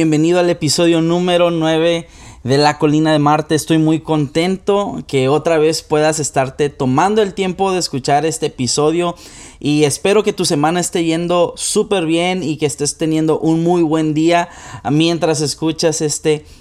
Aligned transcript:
Bienvenido 0.00 0.40
al 0.40 0.48
episodio 0.48 1.02
número 1.02 1.50
9 1.50 2.08
de 2.42 2.56
la 2.56 2.78
colina 2.78 3.12
de 3.12 3.18
Marte. 3.18 3.54
Estoy 3.54 3.76
muy 3.76 4.00
contento 4.00 5.04
que 5.06 5.28
otra 5.28 5.58
vez 5.58 5.82
puedas 5.82 6.20
estarte 6.20 6.70
tomando 6.70 7.20
el 7.20 7.34
tiempo 7.34 7.70
de 7.70 7.80
escuchar 7.80 8.24
este 8.24 8.46
episodio 8.46 9.14
y 9.58 9.84
espero 9.84 10.22
que 10.22 10.32
tu 10.32 10.46
semana 10.46 10.80
esté 10.80 11.04
yendo 11.04 11.52
súper 11.54 12.06
bien 12.06 12.42
y 12.42 12.56
que 12.56 12.64
estés 12.64 12.96
teniendo 12.96 13.38
un 13.40 13.62
muy 13.62 13.82
buen 13.82 14.14
día 14.14 14.48
mientras 14.90 15.42
escuchas 15.42 16.00
este 16.00 16.36
episodio. 16.36 16.59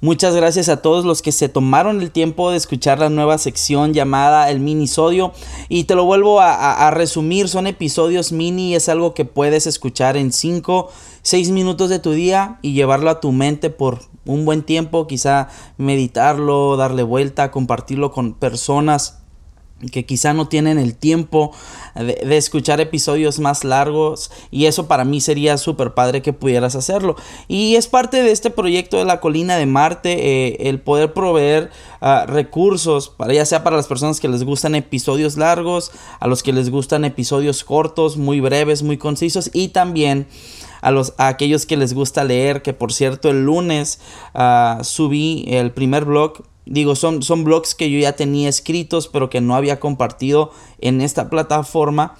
Muchas 0.00 0.34
gracias 0.34 0.68
a 0.68 0.80
todos 0.82 1.04
los 1.04 1.22
que 1.22 1.32
se 1.32 1.48
tomaron 1.48 2.00
el 2.00 2.10
tiempo 2.10 2.50
de 2.50 2.56
escuchar 2.56 2.98
la 2.98 3.10
nueva 3.10 3.38
sección 3.38 3.92
llamada 3.92 4.50
el 4.50 4.60
minisodio. 4.60 5.32
Y 5.68 5.84
te 5.84 5.94
lo 5.94 6.04
vuelvo 6.04 6.40
a, 6.40 6.90
resumir, 6.90 7.48
son 7.48 7.66
episodios 7.66 8.32
mini 8.32 8.74
es 8.74 8.88
algo 8.88 9.14
que 9.14 9.24
puedes 9.24 9.66
escuchar 9.66 10.16
en 10.16 10.32
5, 10.32 10.88
6 11.22 11.50
minutos 11.50 11.90
de 11.90 11.98
tu 11.98 12.12
día 12.12 12.58
y 12.62 12.74
llevarlo 12.74 13.10
a 13.10 13.20
tu 13.20 13.32
mente 13.32 13.70
por 13.70 14.00
un 14.24 14.44
buen 14.44 14.62
tiempo, 14.62 15.06
quizá 15.06 15.48
meditarlo, 15.78 16.76
darle 16.76 17.02
vuelta, 17.02 17.50
compartirlo 17.50 18.12
con 18.12 18.34
personas 18.34 19.25
que 19.92 20.06
quizá 20.06 20.32
no 20.32 20.48
tienen 20.48 20.78
el 20.78 20.94
tiempo 20.94 21.52
de, 21.94 22.36
escuchar 22.36 22.80
episodios 22.80 23.38
más 23.38 23.62
largos 23.62 24.30
y 24.50 24.66
eso 24.66 24.86
para 24.88 25.04
mí 25.04 25.20
sería 25.20 25.58
súper 25.58 25.92
padre 25.92 26.22
que 26.22 26.32
pudieras 26.32 26.74
hacerlo. 26.74 27.16
Y 27.46 27.76
es 27.76 27.86
parte 27.86 28.22
de 28.22 28.32
este 28.32 28.50
proyecto 28.50 28.96
de 28.96 29.04
la 29.04 29.20
colina 29.20 29.56
de 29.56 29.66
Marte 29.66 30.12
eh, 30.46 30.68
el 30.68 30.80
poder 30.80 31.12
proveer 31.12 31.70
ah, 32.00 32.24
recursos 32.26 33.10
para 33.10 33.34
ya 33.34 33.44
sea 33.44 33.62
para 33.64 33.76
las 33.76 33.86
personas 33.86 34.18
que 34.18 34.28
les 34.28 34.44
gustan 34.44 34.74
episodios 34.74 35.36
largos 35.36 35.92
a 36.20 36.26
los 36.26 36.42
que 36.42 36.52
les 36.52 36.70
gustan 36.70 37.04
episodios 37.04 37.62
cortos 37.62 38.16
muy 38.16 38.40
breves 38.40 38.82
muy 38.82 38.96
concisos 38.96 39.50
y 39.52 39.68
también 39.68 40.26
a, 40.80 40.90
los, 40.90 41.14
a 41.18 41.28
aquellos 41.28 41.66
que 41.66 41.76
les 41.76 41.94
gusta 41.94 42.24
leer 42.24 42.62
que 42.62 42.72
por 42.72 42.92
cierto 42.92 43.28
el 43.28 43.44
lunes 43.44 44.00
ah, 44.34 44.78
subí 44.82 45.44
el 45.48 45.72
primer 45.72 46.04
blog 46.04 46.42
Digo, 46.66 46.96
son, 46.96 47.22
son 47.22 47.44
blogs 47.44 47.76
que 47.76 47.90
yo 47.90 47.98
ya 47.98 48.14
tenía 48.16 48.48
escritos, 48.48 49.06
pero 49.06 49.30
que 49.30 49.40
no 49.40 49.54
había 49.54 49.78
compartido 49.78 50.50
en 50.80 51.00
esta 51.00 51.30
plataforma. 51.30 52.16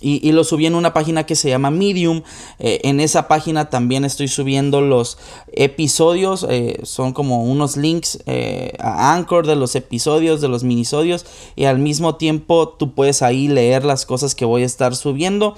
Y, 0.00 0.26
y, 0.26 0.32
lo 0.32 0.44
subí 0.44 0.64
en 0.64 0.74
una 0.74 0.94
página 0.94 1.26
que 1.26 1.36
se 1.36 1.50
llama 1.50 1.70
Medium. 1.70 2.22
Eh, 2.58 2.80
en 2.84 3.00
esa 3.00 3.28
página 3.28 3.68
también 3.68 4.06
estoy 4.06 4.28
subiendo 4.28 4.80
los 4.80 5.18
episodios. 5.52 6.46
Eh, 6.48 6.80
son 6.84 7.12
como 7.12 7.44
unos 7.44 7.76
links 7.76 8.22
eh, 8.24 8.72
a 8.78 9.12
Anchor 9.14 9.46
de 9.46 9.56
los 9.56 9.76
episodios, 9.76 10.40
de 10.40 10.48
los 10.48 10.64
minisodios. 10.64 11.26
Y 11.54 11.64
al 11.64 11.78
mismo 11.78 12.14
tiempo 12.14 12.70
tú 12.70 12.94
puedes 12.94 13.20
ahí 13.20 13.48
leer 13.48 13.84
las 13.84 14.06
cosas 14.06 14.34
que 14.34 14.46
voy 14.46 14.62
a 14.62 14.66
estar 14.66 14.96
subiendo. 14.96 15.54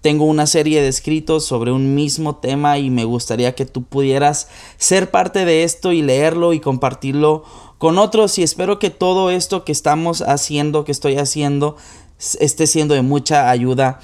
Tengo 0.00 0.24
una 0.24 0.46
serie 0.46 0.80
de 0.80 0.88
escritos 0.88 1.44
sobre 1.44 1.72
un 1.72 1.94
mismo 1.94 2.36
tema 2.36 2.78
y 2.78 2.88
me 2.88 3.04
gustaría 3.04 3.54
que 3.54 3.66
tú 3.66 3.82
pudieras 3.82 4.48
ser 4.78 5.10
parte 5.10 5.44
de 5.44 5.62
esto 5.62 5.92
y 5.92 6.00
leerlo 6.00 6.54
y 6.54 6.60
compartirlo 6.60 7.44
con 7.76 7.98
otros 7.98 8.38
y 8.38 8.42
espero 8.42 8.78
que 8.78 8.88
todo 8.88 9.30
esto 9.30 9.64
que 9.64 9.72
estamos 9.72 10.22
haciendo, 10.22 10.84
que 10.84 10.92
estoy 10.92 11.16
haciendo, 11.16 11.76
esté 12.38 12.66
siendo 12.66 12.94
de 12.94 13.02
mucha 13.02 13.50
ayuda 13.50 14.00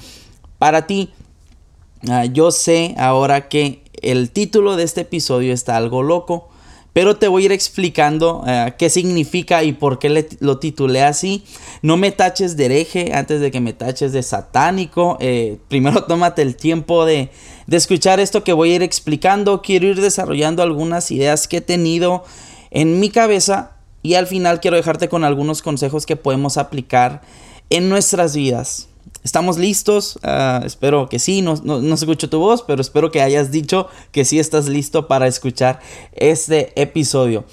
para 0.59 0.85
ti. 0.85 1.13
Ah, 2.07 2.25
yo 2.25 2.51
sé 2.51 2.93
ahora 2.99 3.49
que 3.49 3.83
el 4.01 4.29
título 4.29 4.75
de 4.75 4.83
este 4.83 5.01
episodio 5.01 5.51
está 5.51 5.77
algo 5.77 6.03
loco, 6.03 6.49
pero 6.97 7.15
te 7.15 7.27
voy 7.27 7.43
a 7.43 7.45
ir 7.45 7.51
explicando 7.51 8.43
eh, 8.47 8.73
qué 8.75 8.89
significa 8.89 9.63
y 9.63 9.71
por 9.71 9.99
qué 9.99 10.27
lo 10.39 10.57
titulé 10.57 11.03
así. 11.03 11.43
No 11.83 11.95
me 11.95 12.11
taches 12.11 12.57
de 12.57 12.65
hereje 12.65 13.11
antes 13.13 13.39
de 13.39 13.51
que 13.51 13.61
me 13.61 13.73
taches 13.73 14.13
de 14.13 14.23
satánico. 14.23 15.15
Eh, 15.19 15.59
primero 15.67 16.03
tómate 16.07 16.41
el 16.41 16.55
tiempo 16.55 17.05
de, 17.05 17.29
de 17.67 17.77
escuchar 17.77 18.19
esto 18.19 18.43
que 18.43 18.51
voy 18.51 18.71
a 18.71 18.75
ir 18.77 18.81
explicando. 18.81 19.61
Quiero 19.61 19.85
ir 19.85 20.01
desarrollando 20.01 20.63
algunas 20.63 21.11
ideas 21.11 21.47
que 21.47 21.57
he 21.57 21.61
tenido 21.61 22.23
en 22.71 22.99
mi 22.99 23.11
cabeza 23.11 23.73
y 24.01 24.15
al 24.15 24.25
final 24.25 24.59
quiero 24.59 24.75
dejarte 24.75 25.07
con 25.07 25.23
algunos 25.23 25.61
consejos 25.61 26.07
que 26.07 26.15
podemos 26.15 26.57
aplicar 26.57 27.21
en 27.69 27.89
nuestras 27.89 28.35
vidas. 28.35 28.89
¿Estamos 29.27 29.57
listos? 29.57 30.17
Ah, 30.23 30.61
espero 30.63 31.09
que 31.09 31.19
sí, 31.19 31.41
no, 31.41 31.55
no, 31.61 31.93
escucho 31.93 32.29
tu 32.29 32.39
voz, 32.39 32.63
pero 32.65 32.79
espero 32.79 33.11
que 33.11 33.21
hayas 33.21 33.51
dicho 33.51 33.89
que 34.13 34.23
sí 34.23 34.39
estás 34.39 34.69
listo 34.69 35.09
para 35.09 35.27
escuchar 35.27 35.81
este 36.13 36.71
episodio. 36.81 37.43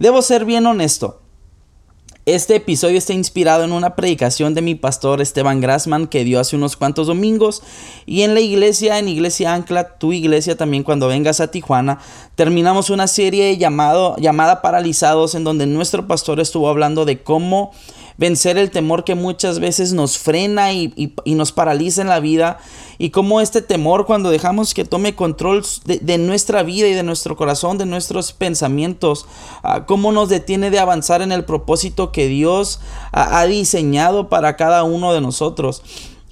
Debo 0.00 0.22
ser 0.22 0.44
bien 0.44 0.66
honesto. 0.66 1.20
Este 2.26 2.56
episodio 2.56 2.98
está 2.98 3.12
inspirado 3.12 3.62
en 3.62 3.70
una 3.70 3.94
predicación 3.94 4.54
de 4.54 4.62
mi 4.62 4.74
pastor 4.74 5.20
Esteban 5.20 5.60
Grassman 5.60 6.08
que 6.08 6.24
dio 6.24 6.40
hace 6.40 6.56
unos 6.56 6.76
cuantos 6.76 7.06
domingos 7.06 7.62
y 8.06 8.22
en 8.22 8.34
la 8.34 8.40
iglesia, 8.40 8.98
en 8.98 9.06
Iglesia 9.06 9.54
Ancla, 9.54 9.98
tu 9.98 10.12
iglesia 10.12 10.56
también 10.56 10.82
cuando 10.82 11.06
vengas 11.06 11.38
a 11.38 11.52
Tijuana, 11.52 12.00
terminamos 12.34 12.90
una 12.90 13.06
serie 13.06 13.56
llamado, 13.56 14.16
llamada 14.18 14.62
Paralizados 14.62 15.36
en 15.36 15.44
donde 15.44 15.66
nuestro 15.66 16.08
pastor 16.08 16.40
estuvo 16.40 16.68
hablando 16.68 17.04
de 17.04 17.22
cómo 17.22 17.70
vencer 18.20 18.58
el 18.58 18.70
temor 18.70 19.04
que 19.04 19.14
muchas 19.14 19.60
veces 19.60 19.94
nos 19.94 20.18
frena 20.18 20.74
y, 20.74 21.14
nos 21.24 21.52
paraliza 21.52 22.02
en 22.02 22.08
la 22.08 22.20
vida 22.20 22.58
y 22.98 23.08
cómo 23.08 23.40
este 23.40 23.62
temor 23.62 24.04
cuando 24.04 24.28
dejamos 24.28 24.74
que 24.74 24.84
tome 24.84 25.14
control 25.14 25.64
de, 25.86 26.18
nuestra 26.18 26.62
vida 26.62 26.86
y 26.86 26.92
de 26.92 27.02
nuestro 27.02 27.34
corazón, 27.34 27.78
de 27.78 27.86
nuestros 27.86 28.34
pensamientos, 28.34 29.24
ah, 29.62 29.86
cómo 29.86 30.12
nos 30.12 30.28
detiene 30.28 30.70
de 30.70 30.78
avanzar 30.78 31.22
en 31.22 31.32
el 31.32 31.46
propósito 31.46 32.12
que 32.12 32.28
Dios 32.28 32.80
ha 33.10 33.46
diseñado 33.46 34.28
para 34.28 34.54
cada 34.54 34.84
uno 34.84 35.14
de 35.14 35.22
nosotros. 35.22 35.82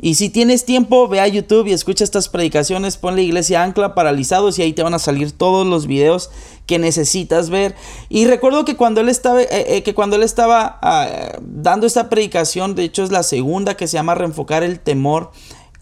Y 0.00 0.14
si 0.14 0.28
tienes 0.28 0.64
tiempo, 0.64 1.08
ve 1.08 1.20
a 1.20 1.26
YouTube 1.26 1.66
y 1.66 1.72
escucha 1.72 2.04
estas 2.04 2.28
predicaciones, 2.28 2.96
ponle 2.96 3.22
iglesia 3.22 3.64
ancla 3.64 3.96
paralizados 3.96 4.58
y 4.58 4.62
ahí 4.62 4.72
te 4.72 4.84
van 4.84 4.94
a 4.94 5.00
salir 5.00 5.32
todos 5.32 5.66
los 5.66 5.88
videos 5.88 6.30
que 6.66 6.78
necesitas 6.78 7.50
ver. 7.50 7.74
Y 8.08 8.26
recuerdo 8.26 8.64
que 8.64 8.76
cuando 8.76 9.00
él 9.00 9.08
estaba, 9.08 9.42
eh, 9.42 9.48
eh, 9.50 9.82
que 9.82 9.94
cuando 9.94 10.14
él 10.14 10.22
estaba 10.22 10.78
ah, 10.82 11.08
dando 11.40 11.86
esta 11.86 12.08
predicación, 12.08 12.76
de 12.76 12.84
hecho 12.84 13.02
es 13.02 13.10
la 13.10 13.24
segunda 13.24 13.76
que 13.76 13.88
se 13.88 13.94
llama 13.94 14.14
reenfocar 14.14 14.62
el 14.62 14.78
temor 14.78 15.32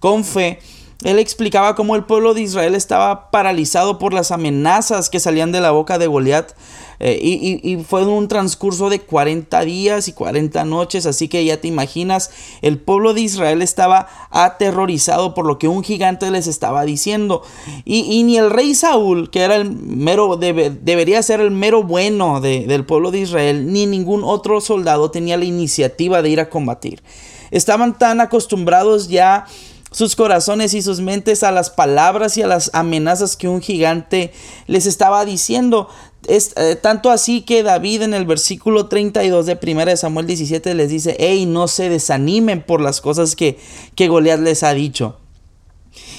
con 0.01 0.25
fe. 0.25 0.61
Él 1.05 1.19
explicaba 1.19 1.75
cómo 1.75 1.95
el 1.95 2.05
pueblo 2.05 2.33
de 2.33 2.41
Israel 2.41 2.75
estaba 2.75 3.31
paralizado 3.31 3.99
por 3.99 4.15
las 4.15 4.31
amenazas 4.31 5.11
que 5.11 5.21
salían 5.21 5.53
de 5.53 5.61
la 5.61 5.73
boca 5.73 5.99
de 5.99 6.07
Goliat. 6.07 6.53
Eh, 6.99 7.61
y, 7.63 7.77
fue 7.87 8.07
un 8.07 8.29
transcurso 8.29 8.89
de 8.89 9.01
40 9.01 9.61
días 9.63 10.09
y 10.09 10.13
40 10.13 10.65
noches, 10.65 11.07
así 11.07 11.29
que 11.29 11.45
ya 11.45 11.61
te 11.61 11.69
imaginas, 11.69 12.31
el 12.63 12.79
pueblo 12.79 13.15
de 13.15 13.21
Israel 13.21 13.63
estaba 13.63 14.09
aterrorizado 14.31 15.35
por 15.35 15.47
lo 15.47 15.59
que 15.59 15.69
un 15.69 15.83
gigante 15.83 16.31
les 16.31 16.47
estaba 16.47 16.85
diciendo. 16.85 17.43
Y, 17.85 18.23
ni 18.25 18.39
el 18.39 18.51
rey 18.51 18.75
Saúl, 18.75 19.31
que 19.31 19.41
era 19.41 19.57
el 19.57 19.71
mero, 19.71 20.37
debería 20.37 21.23
ser 21.23 21.41
el 21.41 21.51
mero 21.51 21.83
bueno 21.83 22.41
del 22.41 22.85
pueblo 22.85 23.11
de 23.11 23.21
Israel, 23.21 23.73
ni 23.73 23.87
ningún 23.87 24.23
otro 24.25 24.61
soldado 24.61 25.11
tenía 25.11 25.37
la 25.37 25.45
iniciativa 25.45 26.23
de 26.23 26.31
ir 26.31 26.41
a 26.41 26.51
combatir. 26.51 27.03
Estaban 27.51 27.97
tan 27.97 28.21
acostumbrados 28.21 29.09
ya 29.09 29.47
sus 29.91 30.17
corazones 30.17 30.75
y 30.75 30.83
sus 30.83 31.01
mentes 31.01 31.43
a 31.43 31.53
las 31.53 31.71
palabras 31.71 32.37
y 32.37 32.43
a 32.43 32.47
las 32.47 32.71
amenazas 32.75 33.37
que 33.37 33.49
un 33.49 33.61
gigante 33.61 34.33
les 34.67 34.87
estaba 34.87 35.25
diciendo. 35.25 35.89
Es, 36.29 36.53
eh, 36.57 36.77
tanto 36.77 37.11
así 37.11 37.43
que 37.43 37.63
David 37.63 38.03
en 38.03 38.15
el 38.15 38.27
versículo 38.27 38.87
32 38.87 39.47
de 39.47 39.59
1 39.63 39.97
Samuel 39.97 40.27
17 40.27 40.75
les 40.75 40.91
dice, 40.91 41.17
hey, 41.19 41.47
no 41.47 41.69
se 41.69 41.89
desanimen 41.89 42.63
por 42.63 42.81
las 42.81 43.01
cosas 43.01 43.37
que, 43.37 43.59
que 43.95 44.09
Goliat 44.09 44.41
les 44.41 44.63
ha 44.63 44.75
dicho. 44.75 45.19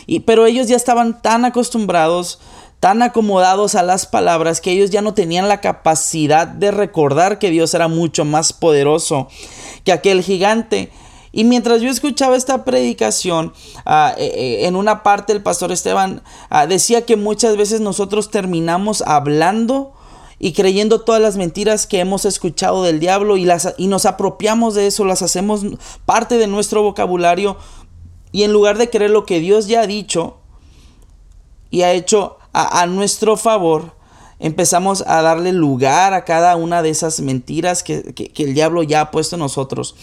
Y, 0.05 0.21
pero 0.21 0.45
ellos 0.45 0.67
ya 0.67 0.77
estaban 0.77 1.21
tan 1.21 1.43
acostumbrados, 1.43 2.39
tan 2.79 3.01
acomodados 3.01 3.75
a 3.75 3.83
las 3.83 4.05
palabras, 4.05 4.61
que 4.61 4.71
ellos 4.71 4.89
ya 4.89 5.01
no 5.01 5.13
tenían 5.13 5.49
la 5.49 5.61
capacidad 5.61 6.47
de 6.47 6.71
recordar 6.71 7.37
que 7.37 7.49
Dios 7.49 7.73
era 7.73 7.89
mucho 7.89 8.23
más 8.23 8.53
poderoso 8.53 9.27
que 9.83 9.91
aquel 9.91 10.23
gigante. 10.23 10.89
Y 11.37 11.43
mientras 11.43 11.81
yo 11.81 11.89
escuchaba 11.91 12.35
esta 12.35 12.65
predicación, 12.65 13.53
ah, 13.85 14.15
eh, 14.17 14.25
eh, 14.25 14.65
en 14.65 14.75
una 14.75 15.03
parte 15.03 15.33
el 15.33 15.43
pastor 15.43 15.71
Esteban 15.71 16.23
ah, 16.49 16.65
decía 16.65 17.05
que 17.05 17.15
muchas 17.15 17.55
veces 17.57 17.79
nosotros 17.79 18.31
terminamos 18.31 19.03
hablando 19.03 19.93
y 20.39 20.53
creyendo 20.53 21.01
todas 21.01 21.21
las 21.21 21.37
mentiras 21.37 21.85
que 21.85 21.99
hemos 21.99 22.25
escuchado 22.25 22.81
del 22.81 22.99
diablo 22.99 23.37
y, 23.37 23.45
las, 23.45 23.75
y 23.77 23.85
nos 23.85 24.07
apropiamos 24.07 24.73
de 24.73 24.87
eso, 24.87 25.05
las 25.05 25.21
hacemos 25.21 25.61
parte 26.07 26.39
de 26.39 26.47
nuestro 26.47 26.81
vocabulario 26.81 27.57
y 28.31 28.41
en 28.41 28.51
lugar 28.51 28.79
de 28.79 28.89
creer 28.89 29.11
lo 29.11 29.27
que 29.27 29.39
Dios 29.39 29.67
ya 29.67 29.81
ha 29.81 29.87
dicho 29.87 30.37
y 31.69 31.83
ha 31.83 31.93
hecho 31.93 32.39
a 32.51 32.87
nuestro 32.87 33.37
favor, 33.37 33.93
empezamos 34.39 35.03
a 35.07 35.21
darle 35.21 35.51
lugar 35.51 36.13
a 36.13 36.25
cada 36.25 36.55
una 36.55 36.81
de 36.81 36.89
esas 36.89 37.19
mentiras 37.21 37.83
que, 37.83 38.31
el 38.37 38.53
diablo 38.53 38.83
ya 38.83 39.01
ha 39.01 39.11
puesto 39.11 39.35
en 39.35 39.41
nosotros. 39.41 39.95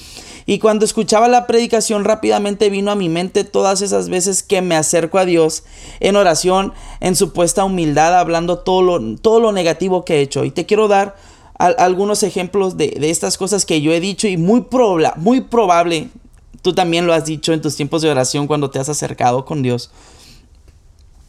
Y 0.46 0.58
cuando 0.58 0.84
escuchaba 0.84 1.28
la 1.28 1.46
predicación 1.46 2.04
rápidamente 2.04 2.68
vino 2.68 2.90
a 2.90 2.96
mi 2.96 3.08
mente 3.08 3.44
todas 3.44 3.80
esas 3.80 4.08
veces 4.08 4.42
que 4.42 4.60
me 4.60 4.76
acerco 4.76 5.18
a 5.18 5.24
Dios 5.24 5.64
en 6.00 6.16
oración, 6.16 6.74
en 7.00 7.16
supuesta 7.16 7.64
humildad, 7.64 8.18
hablando 8.18 8.58
todo 8.58 8.82
lo, 8.82 9.16
todo 9.16 9.40
lo 9.40 9.52
negativo 9.52 10.04
que 10.04 10.16
he 10.16 10.20
hecho. 10.20 10.44
Y 10.44 10.50
te 10.50 10.66
quiero 10.66 10.88
dar 10.88 11.16
algunos 11.56 12.22
ejemplos 12.24 12.76
de, 12.76 12.96
estas 13.02 13.38
cosas 13.38 13.64
que 13.64 13.80
yo 13.80 13.92
he 13.92 14.00
dicho 14.00 14.26
y 14.26 14.36
muy, 14.36 14.66
muy 15.16 15.40
probable 15.40 16.10
tú 16.64 16.72
también 16.74 17.06
lo 17.06 17.12
has 17.12 17.26
dicho 17.26 17.52
en 17.52 17.60
tus 17.60 17.76
tiempos 17.76 18.00
de 18.00 18.10
oración 18.10 18.46
cuando 18.46 18.70
te 18.70 18.78
has 18.78 18.88
acercado 18.88 19.44
con 19.44 19.62
Dios. 19.62 19.90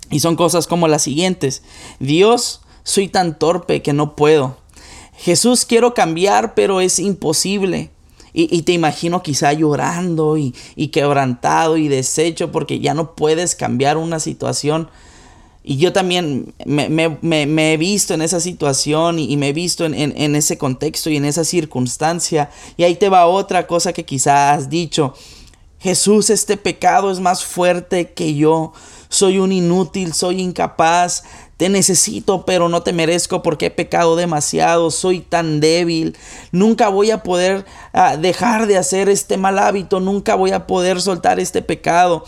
Y 0.10 0.22
son 0.22 0.38
cosas 0.38 0.66
como 0.66 0.88
las 0.88 1.02
siguientes. 1.02 1.62
Dios, 2.00 2.62
soy 2.86 3.10
tan 3.10 3.38
torpe 3.38 3.82
que 3.82 3.92
no 3.92 4.16
puedo. 4.16 4.58
Jesús, 5.18 5.66
quiero 5.66 5.94
cambiar, 5.94 6.54
pero 6.54 6.80
es 6.80 7.00
imposible. 7.00 7.90
Y, 8.38 8.64
te 8.64 8.74
imagino 8.74 9.24
quizá 9.24 9.54
llorando 9.54 10.38
y, 10.38 10.52
quebrantado 10.92 11.78
y 11.78 11.88
deshecho 11.88 12.52
porque 12.52 12.80
ya 12.80 12.94
no 12.94 13.16
puedes 13.16 13.56
cambiar 13.56 13.96
una 13.96 14.20
situación. 14.20 14.90
Y 15.64 15.78
yo 15.78 15.94
también 15.94 16.54
me, 16.66 17.74
he 17.74 17.78
visto 17.78 18.14
en 18.14 18.22
esa 18.22 18.42
situación 18.42 19.20
y, 19.20 19.36
me 19.38 19.50
he 19.50 19.54
visto 19.54 19.86
en, 19.86 19.96
en, 19.96 20.36
ese 20.36 20.58
contexto 20.58 21.10
y 21.10 21.16
en 21.16 21.24
esa 21.24 21.46
circunstancia. 21.46 22.52
Y 22.76 22.84
ahí 22.84 22.96
te 22.96 23.10
va 23.10 23.26
otra 23.26 23.68
cosa 23.68 23.94
que 23.94 24.04
quizá 24.04 24.52
has 24.52 24.70
dicho. 24.70 25.14
Jesús, 25.80 26.30
este 26.30 26.58
pecado 26.58 27.12
es 27.12 27.22
más 27.22 27.46
fuerte 27.46 28.12
que 28.12 28.36
yo. 28.36 28.74
Soy 29.08 29.38
un 29.38 29.54
inútil, 29.54 30.14
soy 30.14 30.42
incapaz, 30.42 31.24
te 31.58 31.70
necesito, 31.70 32.46
pero 32.46 32.68
no 32.68 32.84
te 32.84 32.94
merezco 32.94 33.42
porque 33.42 33.68
he 33.68 33.72
pecado 33.72 34.16
demasiado, 34.16 34.92
soy 34.92 35.22
tan 35.22 35.60
débil, 35.60 36.18
nunca 36.52 36.90
voy 36.90 37.12
a 37.12 37.24
poder 37.24 37.66
ah, 37.94 38.18
dejar 38.18 38.68
de 38.68 38.78
hacer 38.78 39.08
este 39.08 39.38
mal 39.38 39.58
hábito, 39.58 40.00
nunca 40.00 40.36
voy 40.36 40.52
a 40.52 40.68
poder 40.68 41.02
soltar 41.02 41.40
este 41.40 41.62
pecado. 41.62 42.26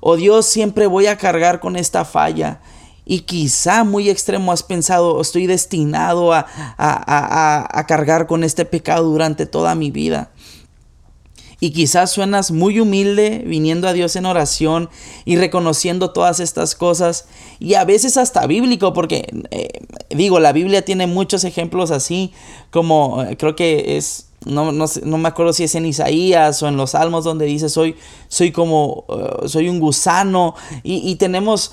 Oh 0.00 0.16
Dios, 0.16 0.46
siempre 0.46 0.86
voy 0.86 1.06
a 1.06 1.16
cargar 1.16 1.60
con 1.60 1.76
esta 1.76 2.04
falla. 2.04 2.60
Y 3.08 3.20
quizá 3.20 3.84
muy 3.84 4.10
extremo 4.10 4.50
has 4.50 4.64
pensado, 4.64 5.20
estoy 5.20 5.46
destinado 5.46 6.34
a 6.34 7.84
cargar 7.86 8.26
con 8.26 8.42
este 8.42 8.64
pecado 8.64 9.04
durante 9.04 9.46
toda 9.46 9.76
mi 9.76 9.92
vida. 9.92 10.32
Y 11.58 11.70
quizás 11.70 12.10
suenas 12.10 12.50
muy 12.50 12.80
humilde 12.80 13.42
viniendo 13.46 13.88
a 13.88 13.94
Dios 13.94 14.14
en 14.16 14.26
oración 14.26 14.90
y 15.24 15.36
reconociendo 15.36 16.10
todas 16.10 16.38
estas 16.40 16.74
cosas. 16.74 17.26
Y 17.58 17.74
a 17.74 17.84
veces 17.84 18.18
hasta 18.18 18.46
bíblico, 18.46 18.92
porque 18.92 19.26
eh, 19.50 19.80
digo, 20.10 20.38
la 20.38 20.52
Biblia 20.52 20.84
tiene 20.84 21.06
muchos 21.06 21.44
ejemplos 21.44 21.90
así, 21.90 22.32
como 22.70 23.22
eh, 23.22 23.36
creo 23.38 23.56
que 23.56 23.96
es, 23.96 24.28
no, 24.44 24.70
no, 24.70 24.84
no, 25.04 25.18
me 25.18 25.28
acuerdo 25.28 25.54
si 25.54 25.64
es 25.64 25.74
en 25.74 25.86
Isaías 25.86 26.62
o 26.62 26.68
en 26.68 26.76
los 26.76 26.90
Salmos 26.90 27.24
donde 27.24 27.46
dice, 27.46 27.70
soy, 27.70 27.96
soy 28.28 28.52
como, 28.52 29.04
eh, 29.08 29.48
soy 29.48 29.70
un 29.70 29.80
gusano. 29.80 30.54
Y, 30.82 31.10
y 31.10 31.16
tenemos 31.16 31.72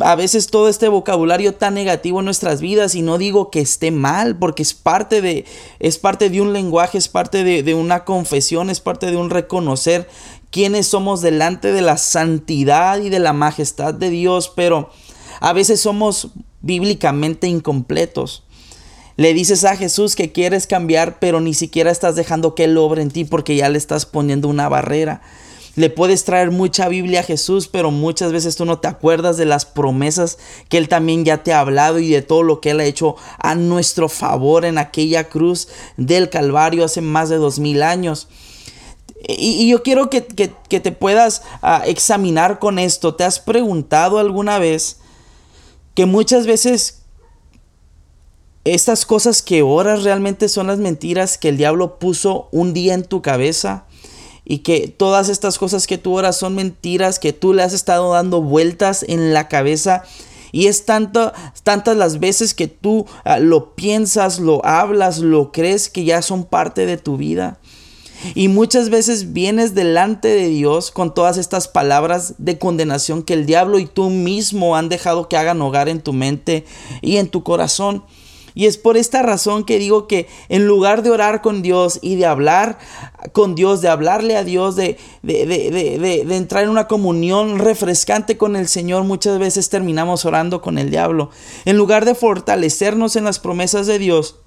a 0.00 0.16
veces 0.16 0.48
todo 0.48 0.68
este 0.68 0.88
vocabulario 0.88 1.54
tan 1.54 1.74
negativo 1.74 2.18
en 2.18 2.24
nuestras 2.24 2.60
vidas 2.60 2.94
y 2.94 3.02
no 3.02 3.16
digo 3.16 3.50
que 3.50 3.60
esté 3.60 3.90
mal 3.90 4.36
porque 4.36 4.62
es 4.62 4.74
parte 4.74 5.20
de 5.20 5.44
es 5.78 5.98
parte 5.98 6.30
de 6.30 6.40
un 6.40 6.52
lenguaje 6.52 6.98
es 6.98 7.08
parte 7.08 7.44
de, 7.44 7.62
de, 7.62 7.74
una 7.74 8.04
confesión 8.04 8.70
es 8.70 8.80
parte 8.80 9.06
de 9.06 9.16
un 9.16 9.30
reconocer 9.30 10.08
quiénes 10.50 10.88
somos 10.88 11.20
delante 11.20 11.70
de 11.70 11.82
la 11.82 11.96
santidad 11.96 13.00
y 13.00 13.08
de 13.08 13.20
la 13.20 13.32
majestad 13.32 13.94
de 13.94 14.10
Dios 14.10 14.52
pero 14.54 14.90
a 15.40 15.52
veces 15.52 15.80
somos 15.80 16.30
bíblicamente 16.60 17.46
incompletos. 17.46 18.44
Le 19.16 19.34
dices 19.34 19.64
a 19.64 19.76
Jesús 19.76 20.14
que 20.14 20.32
quieres 20.32 20.66
cambiar 20.66 21.18
pero 21.18 21.40
ni 21.40 21.54
siquiera 21.54 21.90
estás 21.90 22.14
dejando 22.14 22.54
que 22.54 22.64
él 22.64 22.78
obre 22.78 23.02
en 23.02 23.10
ti 23.10 23.24
porque 23.24 23.56
ya 23.56 23.68
le 23.68 23.78
estás 23.78 24.06
poniendo 24.06 24.48
una 24.48 24.68
barrera 24.68 25.22
le 25.78 25.90
puedes 25.90 26.24
traer 26.24 26.50
mucha 26.50 26.88
Biblia 26.88 27.20
a 27.20 27.22
Jesús, 27.22 27.68
pero 27.68 27.92
muchas 27.92 28.32
veces 28.32 28.56
tú 28.56 28.64
no 28.64 28.80
te 28.80 28.88
acuerdas 28.88 29.36
de 29.36 29.44
las 29.44 29.64
promesas 29.64 30.36
que 30.68 30.76
Él 30.76 30.88
también 30.88 31.24
ya 31.24 31.44
te 31.44 31.52
ha 31.52 31.60
hablado 31.60 32.00
y 32.00 32.08
de 32.08 32.20
todo 32.20 32.42
lo 32.42 32.60
que 32.60 32.70
Él 32.70 32.80
ha 32.80 32.84
hecho 32.84 33.14
a 33.38 33.54
nuestro 33.54 34.08
favor 34.08 34.64
en 34.64 34.76
aquella 34.76 35.28
cruz 35.28 35.68
del 35.96 36.30
Calvario 36.30 36.84
hace 36.84 37.00
más 37.00 37.28
de 37.28 37.36
dos 37.36 37.60
mil 37.60 37.84
años. 37.84 38.26
Y, 39.20 39.68
yo 39.68 39.84
quiero 39.84 40.10
que, 40.10 40.20
te 40.20 40.92
puedas 40.92 41.42
ah, 41.62 41.82
examinar 41.86 42.58
con 42.58 42.80
esto. 42.80 43.14
¿Te 43.14 43.22
has 43.22 43.38
preguntado 43.38 44.18
alguna 44.18 44.58
vez 44.58 44.98
que 45.94 46.06
muchas 46.06 46.46
veces 46.46 47.02
estas 48.64 49.06
cosas 49.06 49.42
que 49.42 49.62
oras 49.62 50.02
realmente 50.02 50.48
son 50.48 50.66
las 50.66 50.78
mentiras 50.78 51.38
que 51.38 51.50
el 51.50 51.56
diablo 51.56 52.00
puso 52.00 52.48
un 52.50 52.74
día 52.74 52.94
en 52.94 53.04
tu 53.04 53.22
cabeza? 53.22 53.87
Y 54.48 54.60
que 54.60 54.88
todas 54.88 55.28
estas 55.28 55.58
cosas 55.58 55.86
que 55.86 55.98
tú 55.98 56.16
oras 56.16 56.38
son 56.38 56.54
mentiras, 56.54 57.18
que 57.18 57.34
tú 57.34 57.52
le 57.52 57.62
has 57.62 57.74
estado 57.74 58.14
dando 58.14 58.40
vueltas 58.40 59.04
en 59.06 59.34
la 59.34 59.46
cabeza. 59.46 60.02
Y 60.52 60.66
es 60.66 60.86
tanto, 60.86 61.34
tantas 61.62 61.98
las 61.98 62.18
veces 62.18 62.54
que 62.54 62.66
tú 62.66 63.04
ah, 63.24 63.38
lo 63.38 63.74
piensas, 63.74 64.40
lo 64.40 64.64
hablas, 64.64 65.18
lo 65.18 65.52
crees, 65.52 65.90
que 65.90 66.04
ya 66.04 66.22
son 66.22 66.44
parte 66.44 66.86
de 66.86 66.96
tu 66.96 67.18
vida. 67.18 67.58
Y 68.34 68.48
muchas 68.48 68.88
veces 68.88 69.34
vienes 69.34 69.74
delante 69.74 70.28
de 70.28 70.48
Dios 70.48 70.90
con 70.90 71.12
todas 71.12 71.36
estas 71.36 71.68
palabras 71.68 72.34
de 72.38 72.58
condenación 72.58 73.22
que 73.22 73.34
el 73.34 73.44
diablo 73.44 73.78
y 73.78 73.84
tú 73.84 74.08
mismo 74.08 74.76
han 74.76 74.88
dejado 74.88 75.28
que 75.28 75.36
hagan 75.36 75.60
hogar 75.60 75.90
en 75.90 76.00
tu 76.00 76.14
mente 76.14 76.64
y 77.02 77.18
en 77.18 77.28
tu 77.28 77.44
corazón. 77.44 78.02
Y 78.58 78.66
es 78.66 78.76
por 78.76 78.96
esta 78.96 79.22
razón 79.22 79.62
que 79.62 79.78
digo 79.78 80.08
que 80.08 80.26
en 80.48 80.66
lugar 80.66 81.04
de 81.04 81.12
orar 81.12 81.42
con 81.42 81.62
Dios 81.62 82.00
y 82.02 82.16
de 82.16 82.26
hablar 82.26 82.76
con 83.30 83.54
Dios, 83.54 83.82
de 83.82 83.88
hablarle 83.88 84.36
a 84.36 84.42
Dios, 84.42 84.74
de, 84.74 84.98
de, 85.22 86.26
entrar 86.36 86.64
en 86.64 86.70
una 86.70 86.88
comunión 86.88 87.60
refrescante 87.60 88.36
con 88.36 88.56
el 88.56 88.66
Señor, 88.66 89.04
muchas 89.04 89.38
veces 89.38 89.68
terminamos 89.68 90.24
orando 90.24 90.60
con 90.60 90.76
el 90.76 90.90
diablo. 90.90 91.30
En 91.66 91.76
lugar 91.76 92.04
de 92.04 92.16
fortalecernos 92.16 93.14
en 93.14 93.22
las 93.22 93.38
promesas 93.38 93.86
de 93.86 94.00
Dios, 94.00 94.40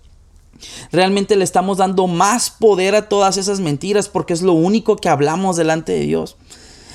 Realmente 0.91 1.35
le 1.37 1.43
estamos 1.43 1.77
dando 1.77 2.05
más 2.05 2.51
poder 2.51 2.93
a 2.93 3.09
todas 3.09 3.37
esas 3.37 3.59
mentiras 3.59 4.09
porque 4.09 4.33
es 4.33 4.43
lo 4.43 4.53
único 4.53 4.95
que 4.95 5.09
hablamos 5.09 5.55
delante 5.55 5.93
de 5.93 6.01
Dios. 6.01 6.37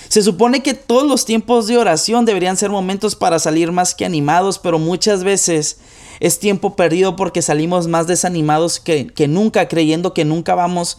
Se 0.09 0.23
supone 0.23 0.63
que 0.63 0.75
todos 0.75 1.07
los 1.07 1.25
tiempos 1.25 1.67
de 1.67 1.79
oración 1.79 2.25
deberían 2.25 2.57
ser 2.57 2.71
momentos 2.71 3.17
para 3.17 3.39
salir 3.39 3.73
más 3.73 3.95
que 3.95 4.05
animados, 4.05 4.59
pero 4.59 4.79
muchas 4.79 5.25
veces 5.25 5.79
es 6.21 6.39
tiempo 6.39 6.77
perdido 6.77 7.17
porque 7.17 7.43
salimos 7.43 7.89
más 7.89 8.07
desanimados 8.07 8.81
que, 8.81 9.13
nunca, 9.29 9.69
creyendo 9.69 10.15
que 10.15 10.25
nunca 10.25 10.55
vamos 10.55 10.99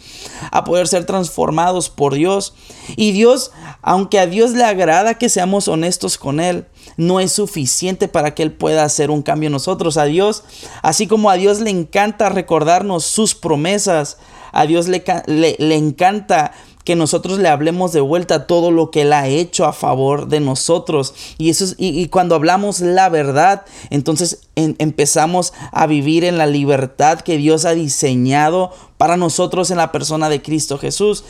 a 0.51 0.63
poder 0.63 0.87
ser 0.87 1.05
transformados 1.05 1.89
por 1.89 2.13
Dios. 2.13 2.53
Y 2.95 3.11
Dios, 3.11 3.51
aunque 3.81 4.19
a 4.19 4.27
Dios 4.27 4.51
le 4.51 4.63
agrada 4.63 5.15
que 5.15 5.29
seamos 5.29 5.67
honestos 5.67 6.17
con 6.17 6.39
Él, 6.39 6.65
no 6.97 7.19
es 7.19 7.31
suficiente 7.31 8.07
para 8.07 8.33
que 8.35 8.43
Él 8.43 8.51
pueda 8.51 8.83
hacer 8.83 9.11
un 9.11 9.21
cambio 9.21 9.47
en 9.47 9.53
nosotros. 9.53 9.97
A 9.97 10.05
Dios, 10.05 10.43
así 10.81 11.07
como 11.07 11.29
a 11.29 11.35
Dios 11.35 11.59
le 11.59 11.69
encanta 11.69 12.29
recordarnos 12.29 13.05
sus 13.05 13.35
promesas, 13.35 14.17
a 14.51 14.65
Dios 14.65 14.87
le, 14.87 15.03
le 15.27 15.75
encanta 15.75 16.53
que 16.87 16.95
nosotros 16.95 17.39
le 17.39 17.49
hablemos 17.49 17.91
de 17.91 17.99
vuelta 17.99 18.47
todo 18.47 18.71
lo 18.71 18.91
que 18.91 19.01
Él 19.01 19.11
ha 19.11 19.27
hecho 19.27 19.65
a 19.65 19.73
favor 19.73 20.29
de 20.29 20.39
nosotros. 20.39 21.13
Y, 21.37 21.49
eso 21.49 21.65
y, 21.77 22.07
cuando 22.07 22.33
hablamos 22.33 22.79
la 22.79 23.09
verdad, 23.09 23.65
entonces 23.89 24.47
empezamos 24.55 25.51
a 25.73 25.85
vivir 25.85 26.23
en 26.23 26.37
la 26.37 26.45
libertad 26.45 27.19
que 27.19 27.35
Dios 27.35 27.65
ha 27.65 27.73
diseñado 27.73 28.71
para 28.95 29.17
nosotros 29.17 29.69
en 29.69 29.75
la 29.75 29.91
persona 29.91 30.29
de 30.29 30.41
Cristo 30.41 30.77
Jesús. 30.77 31.25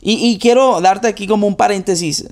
Y, 0.00 0.38
quiero 0.38 0.80
darte 0.80 1.08
aquí 1.08 1.26
como 1.26 1.48
un 1.48 1.56
paréntesis. 1.56 2.26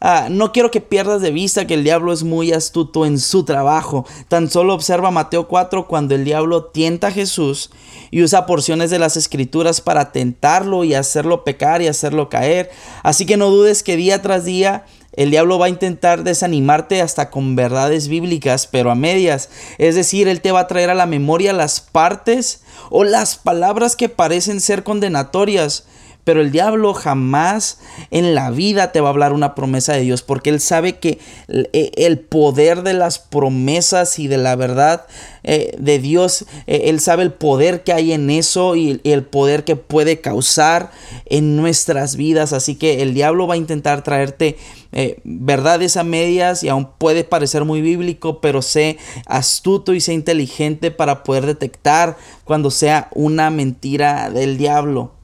Ah, 0.00 0.28
no 0.30 0.52
quiero 0.52 0.70
que 0.70 0.80
pierdas 0.80 1.20
de 1.20 1.32
vista 1.32 1.66
que 1.66 1.74
el 1.74 1.84
diablo 1.84 2.14
es 2.14 2.22
muy 2.22 2.52
astuto 2.52 3.04
en 3.04 3.18
su 3.18 3.44
trabajo. 3.44 4.06
Tan 4.28 4.48
solo 4.48 4.72
observa 4.72 5.10
Mateo 5.10 5.48
4 5.48 5.86
cuando 5.86 6.14
el 6.14 6.24
diablo 6.24 6.64
tienta 6.64 7.08
a 7.08 7.12
Jesús 7.12 7.70
y 8.10 8.22
usa 8.22 8.46
porciones 8.46 8.90
de 8.90 8.98
las 8.98 9.16
escrituras 9.16 9.80
para 9.80 10.12
tentarlo 10.12 10.84
y 10.84 10.94
hacerlo 10.94 11.44
pecar 11.44 11.82
y 11.82 11.88
hacerlo 11.88 12.28
caer. 12.28 12.70
Así 13.02 13.26
que 13.26 13.36
no 13.36 13.50
dudes 13.50 13.82
que 13.82 13.96
día 13.96 14.22
tras 14.22 14.44
día 14.44 14.84
el 15.12 15.30
diablo 15.30 15.58
va 15.58 15.66
a 15.66 15.70
intentar 15.70 16.22
desanimarte 16.22 17.02
hasta 17.02 17.30
con 17.30 17.56
verdades 17.56 18.08
bíblicas, 18.08 18.66
pero 18.66 18.90
a 18.90 18.94
medias. 18.94 19.48
Es 19.78 19.96
decir, 19.96 20.28
él 20.28 20.40
te 20.40 20.52
va 20.52 20.60
a 20.60 20.66
traer 20.68 20.88
a 20.88 20.94
la 20.94 21.06
memoria 21.06 21.52
las 21.52 21.80
partes 21.80 22.62
o 22.90 23.02
las 23.02 23.36
palabras 23.36 23.96
que 23.96 24.08
parecen 24.08 24.60
ser 24.60 24.84
condenatorias. 24.84 25.84
Pero 26.24 26.40
el 26.40 26.52
diablo 26.52 26.94
jamás 26.94 27.78
en 28.10 28.34
la 28.34 28.50
vida 28.50 28.92
te 28.92 29.00
va 29.00 29.08
a 29.08 29.12
hablar 29.12 29.32
una 29.32 29.54
promesa 29.54 29.92
de 29.94 30.00
Dios, 30.00 30.22
porque 30.22 30.50
él 30.50 30.60
sabe 30.60 30.98
que 30.98 31.18
el 31.48 32.18
poder 32.18 32.82
de 32.82 32.94
las 32.94 33.18
promesas 33.18 34.18
y 34.18 34.28
de 34.28 34.38
la 34.38 34.56
verdad 34.56 35.06
eh, 35.42 35.74
de 35.78 35.98
Dios, 35.98 36.44
eh, 36.66 36.82
él 36.86 37.00
sabe 37.00 37.22
el 37.22 37.32
poder 37.32 37.82
que 37.82 37.92
hay 37.92 38.12
en 38.12 38.30
eso 38.30 38.76
y, 38.76 39.00
el 39.04 39.24
poder 39.24 39.64
que 39.64 39.76
puede 39.76 40.20
causar 40.20 40.90
en 41.26 41.56
nuestras 41.56 42.16
vidas. 42.16 42.52
Así 42.52 42.74
que 42.74 43.02
el 43.02 43.14
diablo 43.14 43.46
va 43.46 43.54
a 43.54 43.58
intentar 43.58 44.02
traerte 44.02 44.58
eh, 44.92 45.20
verdades 45.24 45.96
a 45.96 46.04
medias 46.04 46.62
y 46.62 46.68
aún 46.68 46.88
puede 46.98 47.24
parecer 47.24 47.64
muy 47.64 47.80
bíblico, 47.80 48.40
pero 48.40 48.60
sé 48.62 48.98
astuto 49.26 49.94
y 49.94 50.00
sé 50.00 50.12
inteligente 50.12 50.90
para 50.90 51.22
poder 51.22 51.46
detectar 51.46 52.16
cuando 52.44 52.70
sea 52.70 53.08
una 53.14 53.50
mentira 53.50 54.30
del 54.30 54.58
diablo. 54.58 55.19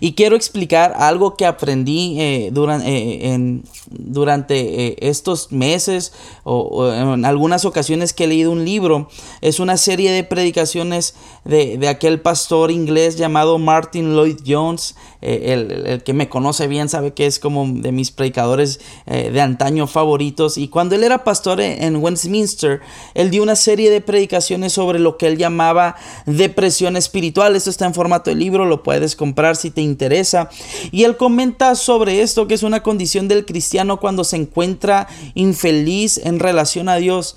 Y 0.00 0.12
quiero 0.12 0.36
explicar 0.36 0.94
algo 0.96 1.36
que 1.36 1.46
aprendí 1.46 2.20
eh, 2.20 2.50
eh, 2.54 3.60
durante 3.90 4.86
eh, 4.86 4.96
estos 5.00 5.52
meses 5.52 6.12
o, 6.44 6.92
en 6.92 7.24
algunas 7.24 7.64
ocasiones 7.64 8.12
que 8.12 8.24
he 8.24 8.26
leído 8.28 8.50
un 8.50 8.64
libro. 8.64 9.08
Es 9.40 9.60
una 9.60 9.76
serie 9.76 10.12
de 10.12 10.24
predicaciones 10.24 11.14
de, 11.44 11.88
aquel 11.88 12.20
pastor 12.20 12.70
inglés 12.70 13.16
llamado 13.16 13.58
Martin 13.58 14.14
Lloyd 14.14 14.38
Jones. 14.46 14.94
el, 15.20 16.02
que 16.04 16.12
me 16.12 16.28
conoce 16.28 16.66
bien 16.66 16.88
sabe 16.88 17.12
que 17.12 17.26
es 17.26 17.38
como 17.38 17.66
de 17.66 17.92
mis 17.92 18.10
predicadores 18.10 18.80
de 19.06 19.40
antaño 19.40 19.86
favoritos. 19.86 20.56
Y 20.56 20.68
cuando 20.68 20.94
él 20.94 21.04
era 21.04 21.24
pastor 21.24 21.60
en 21.60 21.96
Westminster, 21.96 22.80
él 23.14 23.30
dio 23.30 23.42
una 23.42 23.56
serie 23.56 23.90
de 23.90 24.00
predicaciones 24.00 24.72
sobre 24.72 24.98
lo 24.98 25.16
que 25.16 25.26
él 25.26 25.36
llamaba 25.36 25.96
depresión 26.26 26.96
espiritual. 26.96 27.56
Esto 27.56 27.70
está 27.70 27.86
en 27.86 27.94
formato 27.94 28.30
de 28.30 28.36
libro, 28.36 28.66
lo 28.66 28.82
puedes 28.82 29.16
comprar 29.16 29.56
si 29.56 29.70
te 29.70 29.80
interesa. 29.80 30.48
Y 30.90 31.04
él 31.04 31.16
comenta 31.16 31.74
sobre 31.74 32.22
esto, 32.22 32.46
que 32.46 32.54
es 32.54 32.62
una 32.62 32.82
condición 32.82 33.28
del 33.28 33.44
cristiano 33.44 33.79
cuando 33.98 34.24
se 34.24 34.36
encuentra 34.36 35.08
infeliz 35.34 36.18
en 36.18 36.38
relación 36.38 36.88
a 36.88 36.96
Dios 36.96 37.36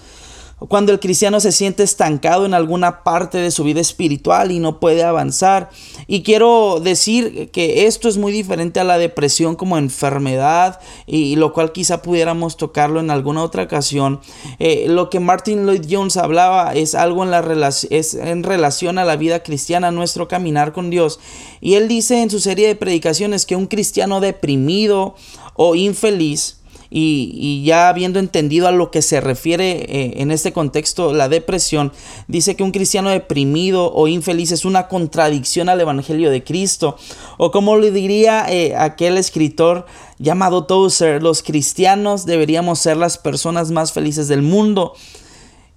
cuando 0.68 0.92
el 0.92 1.00
cristiano 1.00 1.40
se 1.40 1.52
siente 1.52 1.84
estancado 1.84 2.46
en 2.46 2.54
alguna 2.54 3.04
parte 3.04 3.38
de 3.38 3.52
su 3.52 3.64
vida 3.64 3.82
espiritual 3.82 4.52
y 4.52 4.60
no 4.60 4.80
puede 4.80 5.04
avanzar. 5.04 5.70
Y 6.08 6.24
quiero 6.24 6.80
decir 6.82 7.50
que 7.52 7.86
esto 7.86 8.08
es 8.08 8.18
muy 8.18 8.32
diferente 8.32 8.80
a 8.80 8.84
la 8.84 8.98
depresión 8.98 9.56
como 9.56 9.78
enfermedad 9.78 10.80
y, 11.06 11.36
lo 11.36 11.54
cual 11.54 11.72
quizá 11.72 12.02
pudiéramos 12.02 12.58
tocarlo 12.58 13.00
en 13.00 13.10
alguna 13.10 13.44
otra 13.44 13.64
ocasión. 13.64 14.22
Eh, 14.60 14.86
lo 14.88 15.10
que 15.10 15.20
Martin 15.20 15.66
Lloyd 15.66 15.86
Jones 15.90 16.18
hablaba 16.18 16.74
es 16.74 16.96
algo 16.96 17.24
en, 17.24 18.44
relación 18.44 18.98
a 18.98 19.06
la 19.06 19.16
vida 19.16 19.44
cristiana, 19.44 19.92
nuestro 19.92 20.28
caminar 20.28 20.72
con 20.72 20.90
Dios. 20.90 21.20
Y 21.62 21.76
él 21.76 21.88
dice 21.88 22.22
en 22.22 22.30
su 22.30 22.40
serie 22.40 22.68
de 22.68 22.76
predicaciones 22.76 23.46
que 23.46 23.56
un 23.56 23.68
cristiano 23.68 24.22
deprimido 24.22 25.16
o 25.56 25.76
infeliz 25.76 26.63
y, 26.96 27.64
ya 27.64 27.90
habiendo 27.90 28.20
entendido 28.20 28.68
a 28.68 28.72
lo 28.72 28.92
que 28.92 29.02
se 29.02 29.20
refiere 29.20 29.72
eh, 29.72 30.14
en 30.18 30.30
este 30.30 30.54
contexto 30.54 31.12
la 31.12 31.28
depresión, 31.28 31.92
dice 32.28 32.56
que 32.56 32.62
un 32.62 32.72
cristiano 32.72 33.10
deprimido 33.10 33.92
o 33.92 34.08
infeliz 34.08 34.52
es 34.52 34.64
una 34.64 34.88
contradicción 34.88 35.70
al 35.70 35.82
Evangelio 35.82 36.30
de 36.30 36.44
Cristo. 36.44 36.96
O 37.40 37.50
como 37.50 37.78
le 37.78 37.90
diría 37.90 38.46
eh, 38.48 38.76
aquel 38.78 39.18
escritor 39.18 39.88
llamado 40.20 40.66
Tozer, 40.66 41.24
los 41.24 41.42
cristianos 41.42 42.28
deberíamos 42.28 42.78
ser 42.78 42.98
las 42.98 43.18
personas 43.18 43.72
más 43.72 43.92
felices 43.92 44.28
del 44.28 44.44
mundo. 44.44 44.94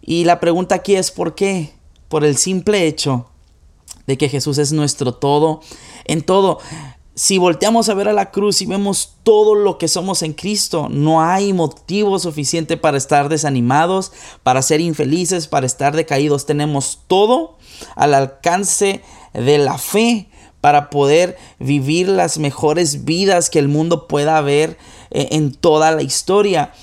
Y 0.02 0.24
la 0.24 0.38
pregunta 0.38 0.74
aquí 0.74 0.96
es 0.96 1.10
¿por 1.10 1.34
qué? 1.34 1.72
Por 2.08 2.26
el 2.26 2.36
simple 2.36 2.86
hecho 2.86 3.30
de 4.06 4.18
que 4.18 4.28
Jesús 4.28 4.58
es 4.58 4.70
nuestro 4.72 5.14
todo 5.14 5.62
en 6.04 6.20
todo 6.20 6.58
si 7.16 7.38
volteamos 7.38 7.88
a 7.88 7.94
ver 7.94 8.08
a 8.08 8.12
la 8.12 8.30
cruz 8.30 8.60
y 8.60 8.66
vemos 8.66 9.14
todo 9.22 9.54
lo 9.54 9.78
que 9.78 9.88
somos 9.88 10.22
en 10.22 10.34
Cristo, 10.34 10.88
no 10.90 11.22
hay 11.22 11.54
motivo 11.54 12.18
suficiente 12.18 12.76
para 12.76 12.98
estar 12.98 13.30
desanimados, 13.30 14.12
para 14.42 14.60
ser 14.60 14.82
infelices, 14.82 15.48
para 15.48 15.64
estar 15.64 15.96
decaídos. 15.96 16.44
Tenemos 16.44 17.00
todo 17.06 17.56
al 17.94 18.12
alcance 18.12 19.00
de 19.32 19.56
la 19.56 19.78
fe 19.78 20.28
para 20.60 20.90
poder 20.90 21.38
vivir 21.58 22.06
las 22.06 22.36
mejores 22.36 23.06
vidas 23.06 23.48
que 23.48 23.60
el 23.60 23.68
mundo 23.68 24.08
pueda 24.08 24.38
ver 24.42 24.76
eh, 25.10 25.28
en 25.30 25.54
toda 25.54 25.92
la 25.92 26.02
historia. 26.02 26.74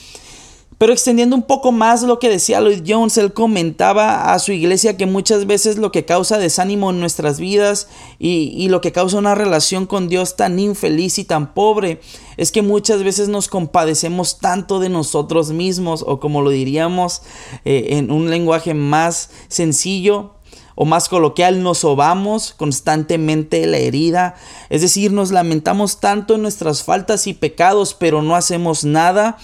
Pero 0.77 0.94
extendiendo 0.94 1.36
un 1.36 1.44
poco 1.44 1.72
más 1.72 2.03
lo 2.03 2.20
que 2.20 2.30
decía 2.30 2.60
Lloyd 2.60 2.84
Jones, 2.88 3.18
él 3.18 3.34
comentaba 3.34 4.34
a 4.34 4.39
su 4.39 4.51
iglesia 4.51 4.98
que 4.98 5.06
muchas 5.06 5.46
veces 5.46 5.77
lo 5.77 5.92
que 5.92 6.06
causa 6.06 6.38
desánimo 6.38 6.89
en 6.89 7.00
nuestras 7.00 7.39
vidas 7.39 7.88
y, 8.20 8.68
lo 8.70 8.82
que 8.82 8.92
causa 8.92 9.18
una 9.18 9.36
relación 9.36 9.86
con 9.86 10.10
Dios 10.10 10.36
tan 10.36 10.58
infeliz 10.58 11.20
y 11.20 11.25
tan 11.25 11.53
pobre 11.53 12.00
es 12.38 12.51
que 12.51 12.62
muchas 12.62 13.03
veces 13.03 13.30
nos 13.30 13.48
compadecemos 13.48 14.39
tanto 14.39 14.80
de 14.80 14.89
nosotros 14.89 15.51
mismos 15.51 16.03
o 16.08 16.20
como 16.20 16.42
lo 16.42 16.50
diríamos 16.50 17.22
eh, 17.65 17.88
en 17.92 18.10
un 18.12 18.30
lenguaje 18.30 18.74
más 18.74 19.30
sencillo, 19.48 20.32
o 20.75 20.86
más 20.86 21.08
coloquial, 21.08 21.62
nos 21.62 21.80
sobamos 21.80 22.53
constantemente 22.53 23.68
la 23.68 23.77
herida, 23.77 24.34
es 24.72 24.82
decir, 24.82 25.12
nos 25.12 25.32
lamentamos 25.32 26.00
tanto 26.00 26.34
en 26.34 26.42
nuestras 26.42 26.82
faltas 26.82 27.27
y 27.27 27.36
pecados, 27.36 27.94
pero 27.94 28.24
no 28.24 28.36
hacemos 28.36 28.84
nada 28.84 29.38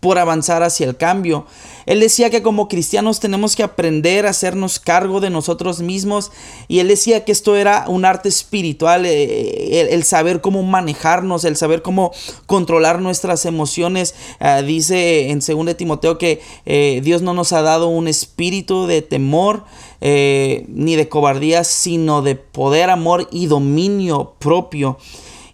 por 0.00 0.18
avanzar 0.18 0.62
hacia 0.62 0.86
el 0.86 0.96
cambio. 0.96 1.46
Él 1.86 2.00
decía 2.00 2.30
que 2.30 2.42
como 2.42 2.68
cristianos 2.68 3.20
tenemos 3.20 3.54
que 3.54 3.62
aprender 3.62 4.26
a 4.26 4.30
hacernos 4.30 4.78
cargo 4.78 5.20
de 5.20 5.30
nosotros 5.30 5.80
mismos 5.80 6.30
y 6.68 6.78
él 6.78 6.88
decía 6.88 7.24
que 7.24 7.32
esto 7.32 7.56
era 7.56 7.84
un 7.86 8.04
arte 8.04 8.28
espiritual, 8.28 9.04
eh, 9.04 9.92
el, 9.92 10.04
saber 10.04 10.40
cómo 10.40 10.62
manejarnos, 10.62 11.44
el 11.44 11.56
saber 11.56 11.82
cómo 11.82 12.12
controlar 12.46 13.00
nuestras 13.00 13.44
emociones. 13.44 14.14
Ah, 14.38 14.62
dice 14.62 15.30
en 15.30 15.40
2 15.40 15.76
Timoteo 15.76 16.16
que 16.16 16.40
eh, 16.64 17.00
Dios 17.04 17.22
no 17.22 17.34
nos 17.34 17.52
ha 17.52 17.62
dado 17.62 17.88
un 17.88 18.08
espíritu 18.08 18.86
de 18.86 19.02
temor 19.02 19.64
eh, 20.00 20.64
ni 20.68 20.96
de 20.96 21.08
cobardía, 21.08 21.64
sino 21.64 22.22
de 22.22 22.36
poder, 22.36 22.88
amor 22.88 23.28
y 23.30 23.46
dominio 23.46 24.34
propio. 24.38 24.96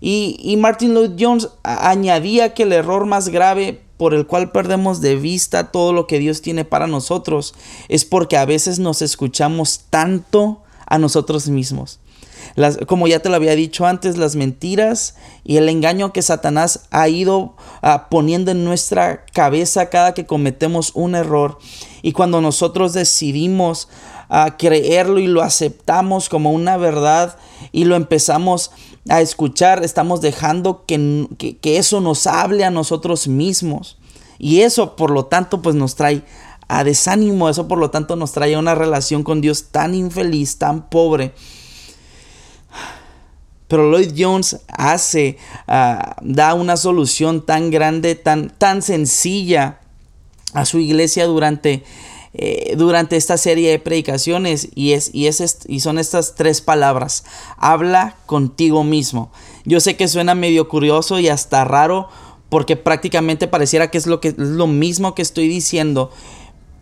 Y, 0.01 0.57
Martin 0.59 0.95
Lloyd 0.95 1.13
Jones 1.19 1.49
añadía 1.63 2.55
que 2.55 2.65
el 2.65 2.73
error 2.73 3.07
más 3.07 3.29
grave 3.29 3.83
por 3.97 4.13
el 4.13 4.27
cual 4.27 4.53
perdemos 4.53 5.01
de 5.01 5.17
vista 5.17 5.71
todo 5.71 5.93
lo 5.93 6.07
que 6.07 6.19
Dios 6.19 6.43
tiene 6.43 6.65
para 6.65 6.87
nosotros 6.87 7.55
es 7.89 8.05
porque 8.05 8.37
a 8.37 8.45
veces 8.45 8.79
nos 8.79 9.01
escuchamos 9.01 9.85
tanto 9.91 10.63
a 10.87 10.99
nosotros 10.99 11.49
mismos. 11.49 11.99
Las, 12.55 12.79
como 12.87 13.09
ya 13.09 13.21
te 13.21 13.29
lo 13.29 13.35
había 13.35 13.57
dicho 13.57 13.87
antes, 13.87 14.17
las 14.17 14.37
mentiras 14.37 15.17
y 15.45 15.57
el 15.57 15.69
engaño 15.69 16.13
que 16.13 16.23
Satanás 16.23 16.87
ha 16.91 17.09
ido 17.09 17.55
ah, 17.83 18.09
poniendo 18.09 18.51
en 18.51 18.65
nuestra 18.65 19.25
cabeza 19.33 19.91
cada 19.91 20.15
que 20.15 20.27
cometemos 20.27 20.93
un 20.95 21.15
error. 21.15 21.59
Y 22.03 22.13
cuando 22.13 22.41
nosotros 22.41 22.93
decidimos 22.93 23.89
a 24.29 24.57
creerlo 24.57 25.19
y 25.19 25.27
lo 25.27 25.43
aceptamos 25.43 26.29
como 26.29 26.51
una 26.53 26.77
verdad 26.77 27.37
y 27.73 27.85
lo 27.85 27.97
empezamos 27.97 28.71
a 29.09 29.21
escuchar, 29.21 29.85
estamos 29.85 30.21
dejando 30.21 30.85
que, 30.87 31.29
que, 31.39 31.79
eso 31.79 32.01
nos 32.01 32.27
hable 32.27 32.65
a 32.65 32.71
nosotros 32.71 33.29
mismos. 33.29 33.99
Y 34.39 34.61
eso, 34.61 34.97
por 34.97 35.11
lo 35.11 35.27
tanto, 35.27 35.63
pues 35.63 35.75
nos 35.75 35.95
trae 35.95 36.23
a 36.69 36.85
desánimo, 36.85 37.49
eso 37.49 37.69
por 37.69 37.79
lo 37.79 37.91
tanto 37.91 38.17
nos 38.17 38.33
trae 38.33 38.55
a 38.55 38.59
una 38.59 38.75
relación 38.75 39.23
con 39.23 39.41
Dios 39.41 39.69
tan 39.71 39.95
infeliz, 39.95 40.59
tan 40.59 40.89
pobre. 40.89 41.33
Pero 43.69 43.91
Lloyd 43.91 44.13
Jones 44.17 44.61
hace, 44.69 45.39
ah, 45.67 46.17
da 46.23 46.55
una 46.55 46.77
solución 46.77 47.45
tan 47.45 47.71
grande, 47.71 48.15
tan, 48.15 48.51
tan 48.51 48.83
sencilla 48.83 49.81
a 50.53 50.65
su 50.65 50.79
iglesia 50.79 51.27
durante 51.27 51.85
eh, 52.39 52.75
durante 52.77 53.17
esta 53.17 53.39
serie 53.39 53.71
de 53.71 53.79
predicaciones 53.79 54.69
y, 54.75 54.93
es, 54.93 55.11
y, 55.15 55.27
es 55.27 55.59
y 55.67 55.81
son 55.81 55.99
estas 55.99 56.35
tres 56.35 56.61
palabras. 56.61 57.25
Habla 57.57 58.17
contigo 58.27 58.85
mismo. 58.85 59.33
Yo 59.65 59.81
sé 59.81 59.97
que 59.97 60.07
suena 60.07 60.35
medio 60.35 60.69
curioso 60.69 61.19
y 61.19 61.29
hasta 61.29 61.65
raro 61.65 62.11
porque 62.51 62.77
prácticamente 62.77 63.49
pareciera 63.49 63.91
que 63.91 63.97
es 63.97 64.07
lo, 64.07 64.21
que, 64.21 64.29
es 64.29 64.39
lo 64.39 64.67
mismo 64.67 65.15
que 65.15 65.23
estoy 65.23 65.49
diciendo, 65.49 66.11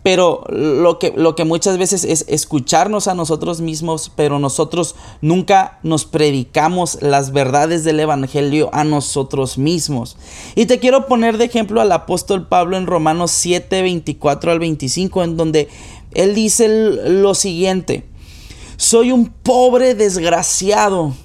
pero 0.05 0.43
lo 0.49 0.99
que, 0.99 1.13
lo 1.17 1.35
que 1.35 1.45
muchas 1.45 1.79
veces 1.79 2.03
es 2.03 2.25
escucharnos 2.27 3.07
a 3.07 3.15
nosotros 3.15 3.59
mismos, 3.59 4.11
pero 4.15 4.37
nosotros 4.37 4.93
nunca 5.19 5.79
nos 5.81 6.05
predicamos 6.05 6.99
las 7.01 7.31
verdades 7.31 7.83
del 7.83 7.99
Evangelio 7.99 8.69
a 8.71 8.83
nosotros 8.83 9.57
mismos. 9.57 10.15
Y 10.53 10.67
te 10.67 10.77
quiero 10.77 11.07
poner 11.07 11.39
de 11.39 11.45
ejemplo 11.45 11.81
al 11.81 11.91
apóstol 11.91 12.47
Pablo 12.47 12.77
en 12.77 12.85
Romanos 12.85 13.31
7, 13.31 13.81
24 13.81 14.51
al 14.51 14.59
25, 14.59 15.23
en 15.23 15.37
donde 15.37 15.69
él 16.11 16.35
dice 16.35 16.67
lo 16.67 17.33
siguiente, 17.33 18.05
soy 18.77 19.11
un 19.11 19.29
pobre 19.29 19.95
desgraciado, 19.95 21.15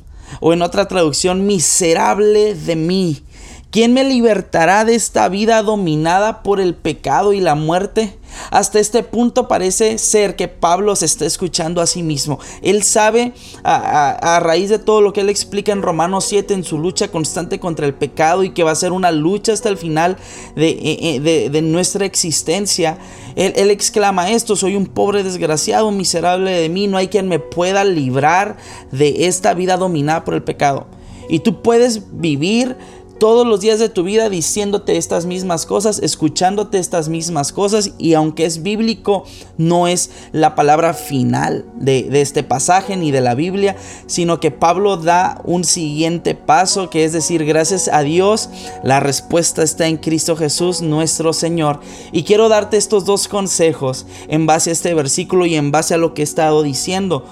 o 0.40 0.54
en 0.54 0.62
otra 0.62 0.88
traducción, 0.88 1.46
miserable 1.46 2.54
de 2.54 2.76
mí. 2.76 3.22
¿Quién 3.70 3.92
me 3.92 4.04
libertará 4.04 4.86
de 4.86 4.94
esta 4.94 5.28
vida 5.28 5.62
dominada 5.62 6.42
por 6.42 6.60
el 6.60 6.74
pecado 6.74 7.34
y 7.34 7.40
la 7.40 7.54
muerte? 7.54 8.18
Hasta 8.50 8.78
este 8.78 9.02
punto 9.02 9.48
parece 9.48 9.98
ser 9.98 10.36
que 10.36 10.48
Pablo 10.48 10.96
se 10.96 11.06
está 11.06 11.26
escuchando 11.26 11.80
a 11.80 11.86
sí 11.86 12.02
mismo. 12.02 12.38
Él 12.62 12.82
sabe 12.82 13.32
a, 13.64 14.40
raíz 14.42 14.70
de 14.70 14.78
todo 14.78 15.00
lo 15.00 15.12
que 15.12 15.20
él 15.20 15.28
explica 15.28 15.72
en 15.72 15.82
Romanos 15.82 16.24
7 16.26 16.54
en 16.54 16.64
su 16.64 16.78
lucha 16.78 17.08
constante 17.08 17.58
contra 17.58 17.86
el 17.86 17.94
pecado 17.94 18.44
y 18.44 18.50
que 18.50 18.64
va 18.64 18.70
a 18.70 18.76
ser 18.76 18.92
una 18.92 19.10
lucha 19.10 19.52
hasta 19.52 19.68
el 19.68 19.76
final 19.76 20.16
de, 20.56 20.68
eh, 20.70 21.50
eh, 21.52 21.62
nuestra 21.62 22.04
existencia. 22.04 22.98
Él, 23.36 23.52
él 23.56 23.70
exclama 23.70 24.30
esto, 24.30 24.56
soy 24.56 24.76
un 24.76 24.86
pobre 24.86 25.22
desgraciado, 25.22 25.90
miserable 25.90 26.50
de 26.50 26.68
mí, 26.68 26.86
no 26.86 26.96
hay 26.96 27.08
quien 27.08 27.28
me 27.28 27.38
pueda 27.38 27.84
librar 27.84 28.56
de 28.90 29.26
esta 29.26 29.54
vida 29.54 29.76
dominada 29.76 30.24
por 30.24 30.34
el 30.34 30.42
pecado. 30.42 30.86
Y 31.30 31.38
tú 31.38 31.62
puedes 31.62 32.02
vivir 32.20 32.76
todos 33.20 33.46
los 33.46 33.60
días 33.60 33.78
de 33.78 33.90
tu 33.90 34.02
vida 34.02 34.30
diciéndote 34.30 34.96
estas 34.96 35.26
mismas 35.26 35.66
cosas, 35.66 36.00
escuchándote 36.00 36.78
estas 36.78 37.10
mismas 37.10 37.52
cosas 37.52 37.92
y 37.98 38.14
aunque 38.14 38.46
es 38.46 38.62
bíblico, 38.62 39.24
no 39.58 39.86
es 39.86 40.10
la 40.32 40.54
palabra 40.54 40.94
final 40.94 41.66
de, 41.76 42.08
este 42.20 42.42
pasaje 42.42 42.96
ni 42.96 43.10
de 43.10 43.20
la 43.20 43.34
Biblia, 43.34 43.76
sino 44.06 44.40
que 44.40 44.50
Pablo 44.50 44.96
da 44.96 45.42
un 45.44 45.64
siguiente 45.64 46.34
paso, 46.34 46.88
que 46.88 47.04
es 47.04 47.12
decir, 47.12 47.44
gracias 47.44 47.88
a 47.92 48.00
Dios, 48.00 48.48
la 48.82 49.00
respuesta 49.00 49.62
está 49.62 49.86
en 49.86 49.98
Cristo 49.98 50.34
Jesús, 50.34 50.80
nuestro 50.80 51.34
Señor. 51.34 51.80
Y 52.12 52.22
quiero 52.22 52.48
darte 52.48 52.78
estos 52.78 53.04
dos 53.04 53.28
consejos 53.28 54.06
en 54.28 54.46
base 54.46 54.70
a 54.70 54.72
este 54.72 54.94
versículo 54.94 55.44
y 55.44 55.56
en 55.56 55.70
base 55.70 55.92
a 55.92 55.98
lo 55.98 56.14
que 56.14 56.22
he 56.22 56.24
estado 56.24 56.62
diciendo. 56.62 57.26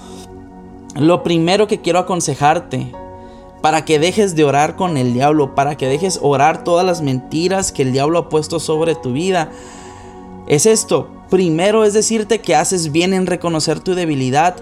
Lo 0.96 1.22
primero 1.22 1.66
que 1.66 1.80
quiero 1.80 1.98
aconsejarte 1.98 2.92
para 3.60 3.84
que 3.84 3.98
dejes 3.98 4.36
de 4.36 4.44
orar 4.44 4.76
con 4.76 4.96
el 4.96 5.12
diablo, 5.12 5.54
para 5.54 5.76
que 5.76 5.88
dejes 5.88 6.18
orar 6.22 6.64
todas 6.64 6.86
las 6.86 7.02
mentiras 7.02 7.72
que 7.72 7.82
el 7.82 7.92
diablo 7.92 8.18
ha 8.18 8.28
puesto 8.28 8.60
sobre 8.60 8.94
tu 8.94 9.12
vida. 9.12 9.50
Es 10.46 10.66
esto, 10.66 11.10
primero 11.30 11.84
es 11.84 11.92
decirte 11.92 12.40
que 12.40 12.54
haces 12.54 12.92
bien 12.92 13.12
en 13.12 13.26
reconocer 13.26 13.80
tu 13.80 13.94
debilidad. 13.94 14.56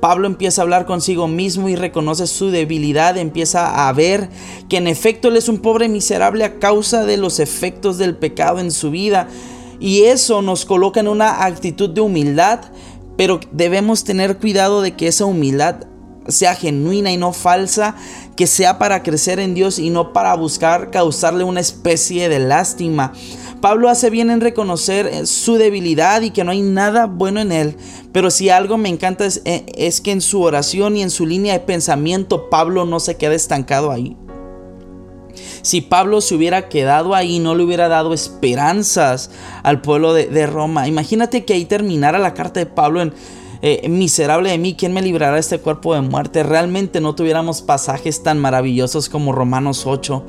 Pablo 0.00 0.26
empieza 0.26 0.60
a 0.60 0.64
hablar 0.64 0.86
consigo 0.86 1.26
mismo 1.26 1.68
y 1.68 1.76
reconoce 1.76 2.26
su 2.26 2.50
debilidad, 2.50 3.16
empieza 3.16 3.88
a 3.88 3.92
ver 3.92 4.28
que 4.68 4.76
en 4.76 4.86
efecto 4.86 5.28
él 5.28 5.36
es 5.36 5.48
un 5.48 5.58
pobre 5.58 5.88
miserable 5.88 6.44
a 6.44 6.58
causa 6.58 7.04
de 7.04 7.16
los 7.16 7.40
efectos 7.40 7.98
del 7.98 8.16
pecado 8.16 8.60
en 8.60 8.70
su 8.70 8.90
vida. 8.90 9.28
Y 9.80 10.04
eso 10.04 10.42
nos 10.42 10.64
coloca 10.64 11.00
en 11.00 11.08
una 11.08 11.44
actitud 11.44 11.90
de 11.90 12.00
humildad, 12.00 12.60
pero 13.16 13.40
debemos 13.52 14.04
tener 14.04 14.38
cuidado 14.38 14.82
de 14.82 14.94
que 14.94 15.08
esa 15.08 15.24
humildad 15.24 15.86
sea 16.28 16.54
genuina 16.54 17.10
y 17.10 17.16
no 17.16 17.32
falsa, 17.32 17.96
que 18.38 18.46
sea 18.46 18.78
para 18.78 19.02
crecer 19.02 19.40
en 19.40 19.52
Dios 19.52 19.80
y 19.80 19.90
no 19.90 20.12
para 20.12 20.32
buscar 20.36 20.92
causarle 20.92 21.42
una 21.42 21.58
especie 21.58 22.28
de 22.28 22.38
lástima. 22.38 23.12
Pablo 23.60 23.88
hace 23.88 24.10
bien 24.10 24.30
en 24.30 24.40
reconocer 24.40 25.06
eh, 25.06 25.26
su 25.26 25.56
debilidad 25.56 26.22
y 26.22 26.30
que 26.30 26.44
no 26.44 26.52
hay 26.52 26.62
nada 26.62 27.06
bueno 27.06 27.40
en 27.40 27.50
él, 27.50 27.76
pero 28.12 28.30
si 28.30 28.48
algo 28.48 28.78
me 28.78 28.90
encanta 28.90 29.26
es, 29.26 29.42
eh, 29.44 29.66
es 29.74 30.00
que 30.00 30.12
en 30.12 30.20
su 30.20 30.40
oración 30.40 30.96
y 30.96 31.02
en 31.02 31.10
su 31.10 31.26
línea 31.26 31.54
de 31.54 31.58
pensamiento 31.58 32.48
Pablo 32.48 32.84
no 32.84 33.00
se 33.00 33.16
queda 33.16 33.34
estancado 33.34 33.90
ahí. 33.90 34.16
Si 35.62 35.80
Pablo 35.80 36.20
se 36.20 36.36
hubiera 36.36 36.68
quedado 36.68 37.16
ahí, 37.16 37.40
no 37.40 37.56
le 37.56 37.64
hubiera 37.64 37.88
dado 37.88 38.14
esperanzas 38.14 39.32
al 39.64 39.80
pueblo 39.80 40.14
de, 40.14 40.26
de 40.26 40.46
Roma. 40.46 40.86
Imagínate 40.86 41.44
que 41.44 41.54
ahí 41.54 41.64
terminara 41.64 42.20
la 42.20 42.34
carta 42.34 42.60
de 42.60 42.66
Pablo 42.66 43.02
en 43.02 43.12
eh, 43.62 43.88
miserable 43.88 44.50
de 44.50 44.58
mí, 44.58 44.74
¿quién 44.74 44.92
me 44.92 45.02
librará 45.02 45.34
de 45.34 45.40
este 45.40 45.58
cuerpo 45.58 45.94
de 45.94 46.00
muerte? 46.00 46.42
Realmente 46.42 47.00
no 47.00 47.14
tuviéramos 47.14 47.62
pasajes 47.62 48.22
tan 48.22 48.38
maravillosos 48.38 49.08
como 49.08 49.32
Romanos 49.32 49.86
8 49.86 50.24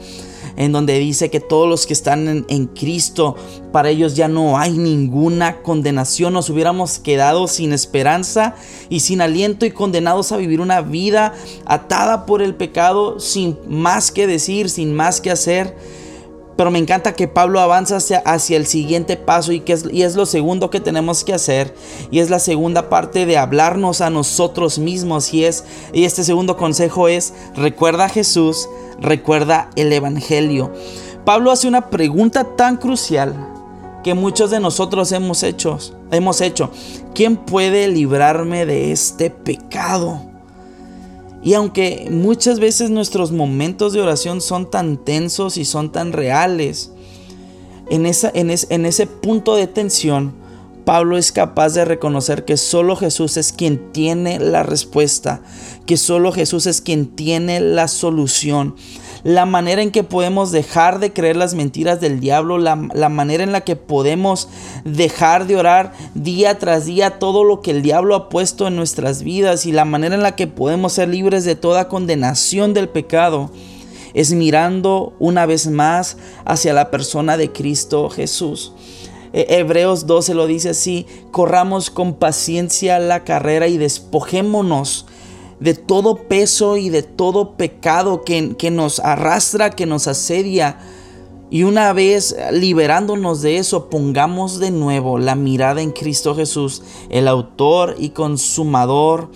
en 0.55 0.74
donde 0.74 1.00
dice 1.00 1.29
que 1.29 1.39
todos 1.39 1.69
los 1.69 1.88
que 1.88 1.93
están 1.93 2.27
en, 2.27 2.45
en, 2.50 2.67
Cristo, 2.67 3.38
para 3.71 3.89
ellos 3.89 4.15
ya 4.17 4.27
no 4.27 4.57
hay 4.57 4.71
ninguna 4.71 5.62
condenación. 5.62 6.33
Nos 6.33 6.50
hubiéramos 6.50 7.00
quedado 7.00 7.48
sin 7.48 7.71
esperanza 7.71 8.55
y 8.89 9.00
sin 9.00 9.21
aliento 9.21 9.65
y 9.65 9.71
condenados 9.71 10.33
a 10.33 10.38
vivir 10.38 10.59
una 10.59 10.81
vida 10.81 11.33
atada 11.65 12.25
por 12.25 12.41
el 12.41 12.55
pecado, 12.55 13.21
sin 13.21 13.57
más 13.69 14.12
que 14.12 14.27
decir, 14.27 14.69
sin 14.69 14.93
más 14.93 15.21
que 15.21 15.31
hacer. 15.31 15.77
Pero 16.59 16.71
me 16.71 16.79
encanta 16.79 17.13
que 17.13 17.29
Pablo 17.29 17.61
avanza 17.61 17.95
hacia, 18.25 18.57
el 18.57 18.65
siguiente 18.65 19.15
paso 19.15 19.53
y, 19.53 19.61
que 19.61 19.71
es, 19.71 19.85
y 19.93 20.01
es 20.01 20.17
lo 20.17 20.25
segundo 20.25 20.69
que 20.69 20.81
tenemos 20.81 21.23
que 21.23 21.33
hacer. 21.33 21.73
Y 22.11 22.19
es 22.19 22.29
la 22.29 22.39
segunda 22.39 22.89
parte 22.89 23.25
de 23.25 23.37
hablarnos 23.37 24.01
a 24.01 24.09
nosotros 24.09 24.77
mismos. 24.77 25.33
Y, 25.33 25.45
es, 25.45 25.63
y 25.93 26.03
este 26.03 26.25
segundo 26.25 26.57
consejo 26.57 27.07
es, 27.07 27.33
recuerda 27.55 28.03
a 28.03 28.09
Jesús, 28.09 28.67
recuerda 28.99 29.69
el 29.77 29.93
Evangelio. 29.93 30.73
Pablo 31.23 31.51
hace 31.51 31.69
una 31.69 31.89
pregunta 31.89 32.43
tan 32.57 32.75
crucial 32.75 33.33
que 34.03 34.13
muchos 34.13 34.51
de 34.51 34.59
nosotros 34.59 35.13
hemos 35.13 35.43
hecho. 35.43 35.77
Hemos 36.11 36.41
hecho. 36.41 36.71
¿Quién 37.15 37.37
puede 37.37 37.87
librarme 37.87 38.65
de 38.65 38.91
este 38.91 39.29
pecado? 39.29 40.28
Y 41.41 41.53
aunque 41.53 42.08
muchas 42.12 42.60
veces 42.60 42.89
nuestros 42.89 43.31
momentos 43.31 43.93
de 43.93 44.01
oración 44.01 44.41
son 44.41 44.69
tan 44.69 44.98
tensos 44.98 45.58
y 45.58 45.65
son 45.65 45.91
tan 45.91 46.12
reales, 46.12 46.91
en, 47.89 48.05
ese 48.05 49.08
punto 49.08 49.55
de 49.55 49.67
tensión, 49.67 50.34
Pablo 50.86 51.17
es 51.17 51.31
capaz 51.31 51.74
de 51.74 51.86
reconocer 51.86 52.46
que 52.46 52.58
solo 52.58 52.96
Jesús 52.96 53.37
es 53.37 53.53
quien 53.53 53.92
tiene 53.92 54.40
la 54.40 54.63
respuesta, 54.63 55.42
que 55.85 55.98
solo 55.98 56.31
Jesús 56.31 56.66
es 56.66 56.81
quien 56.81 57.07
tiene 57.16 57.59
la 57.59 57.87
solución 57.87 58.75
la 59.24 59.46
manera 59.46 59.82
en 59.82 59.92
que 59.92 60.03
podemos 60.03 60.51
dejar 60.51 61.00
de 61.00 61.14
creer 61.14 61.36
las 61.36 61.53
mentiras 61.53 62.00
del 62.00 62.20
diablo, 62.20 62.58
la, 62.58 62.75
manera 62.75 63.44
en 63.44 63.51
la 63.51 63.62
que 63.62 63.75
podemos 63.75 64.48
dejar 64.86 65.48
de 65.48 65.58
orar 65.58 65.94
día 66.14 66.58
tras 66.60 66.86
día 66.86 67.20
todo 67.20 67.44
lo 67.44 67.62
que 67.62 67.72
el 67.72 67.82
diablo 67.82 68.16
ha 68.16 68.29
puesto 68.29 68.68
en 68.68 68.75
nuestras 68.75 69.24
vidas 69.24 69.66
y 69.66 69.72
la 69.72 69.86
manera 69.86 70.16
en 70.16 70.24
la 70.24 70.36
que 70.36 70.48
podemos 70.48 70.94
ser 70.94 71.10
libres 71.10 71.44
de 71.44 71.55
toda 71.55 71.88
condenación 71.88 72.74
del 72.74 72.90
pecado 72.90 73.50
es 74.14 74.34
mirando 74.34 75.14
una 75.20 75.46
vez 75.46 75.68
más 75.68 76.18
hacia 76.46 76.74
la 76.74 76.90
persona 76.90 77.38
de 77.38 77.51
Cristo 77.51 78.10
Jesús. 78.10 78.74
E, 79.34 79.60
Hebreos 79.60 80.08
12 80.08 80.34
lo 80.34 80.48
dice 80.48 80.70
así, 80.70 81.05
corramos 81.32 81.90
con 81.90 82.16
paciencia 82.16 83.00
la 83.00 83.24
carrera 83.24 83.68
y 83.68 83.77
despojémonos 83.77 85.05
de 85.59 85.74
todo 85.74 86.27
peso 86.27 86.77
y 86.77 86.89
de 86.89 87.03
todo 87.03 87.57
pecado 87.57 88.24
que, 88.24 88.55
que 88.57 88.72
nos 88.72 89.00
arrastra, 89.00 89.72
que 89.72 89.85
nos 89.85 90.07
asedia. 90.07 90.79
Y 91.51 91.63
una 91.63 91.93
vez 91.93 92.35
liberándonos 92.51 93.41
de 93.41 93.57
eso, 93.57 93.89
pongamos 93.89 94.59
de 94.59 94.72
nuevo 94.72 95.17
la 95.17 95.35
mirada 95.35 95.81
en 95.81 95.91
Cristo 95.91 96.35
Jesús, 96.35 96.83
el 97.09 97.27
autor 97.27 97.95
y 97.98 98.09
consumador 98.09 99.31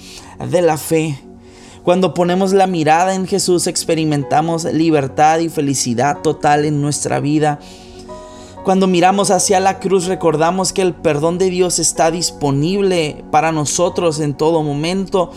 de 0.49 0.61
la 0.61 0.77
fe. 0.77 1.19
Cuando 1.83 2.13
ponemos 2.13 2.53
la 2.53 2.67
mirada 2.67 3.13
en 3.13 3.27
Jesús, 3.27 3.67
experimentamos 3.67 4.63
libertad 4.63 5.39
y 5.39 5.49
felicidad 5.49 6.21
total 6.21 6.63
en 6.63 6.81
nuestra 6.81 7.19
vida. 7.19 7.59
Cuando 8.63 8.87
miramos 8.87 9.31
hacia 9.31 9.59
la 9.59 9.79
cruz, 9.79 10.05
recordamos 10.05 10.71
que 10.71 10.81
el 10.81 10.93
perdón 10.93 11.37
de 11.37 11.49
Dios 11.49 11.79
está 11.79 12.11
disponible 12.11 13.25
para 13.31 13.51
nosotros 13.51 14.21
en 14.21 14.35
todo 14.35 14.63
momento. 14.63 15.31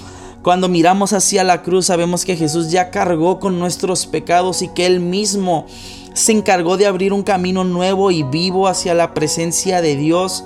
Cuando 0.47 0.69
miramos 0.69 1.13
hacia 1.13 1.43
la 1.43 1.65
cruz 1.65 1.87
sabemos 1.87 2.25
que 2.25 2.37
Jesús 2.37 2.71
ya 2.71 2.93
cargó 2.93 3.41
con 3.41 3.59
nuestros 3.59 4.07
pecados 4.07 4.63
y 4.63 4.69
que 4.69 4.87
Él 4.87 5.01
mismo 5.01 5.67
se 6.15 6.31
encargó 6.31 6.77
de 6.77 6.87
abrir 6.87 7.13
un 7.13 7.25
camino 7.25 7.65
nuevo 7.65 8.13
y 8.13 8.23
vivo 8.23 8.69
hacia 8.69 8.95
la 8.95 9.13
presencia 9.13 9.83
de 9.83 9.97
Dios. 9.97 10.45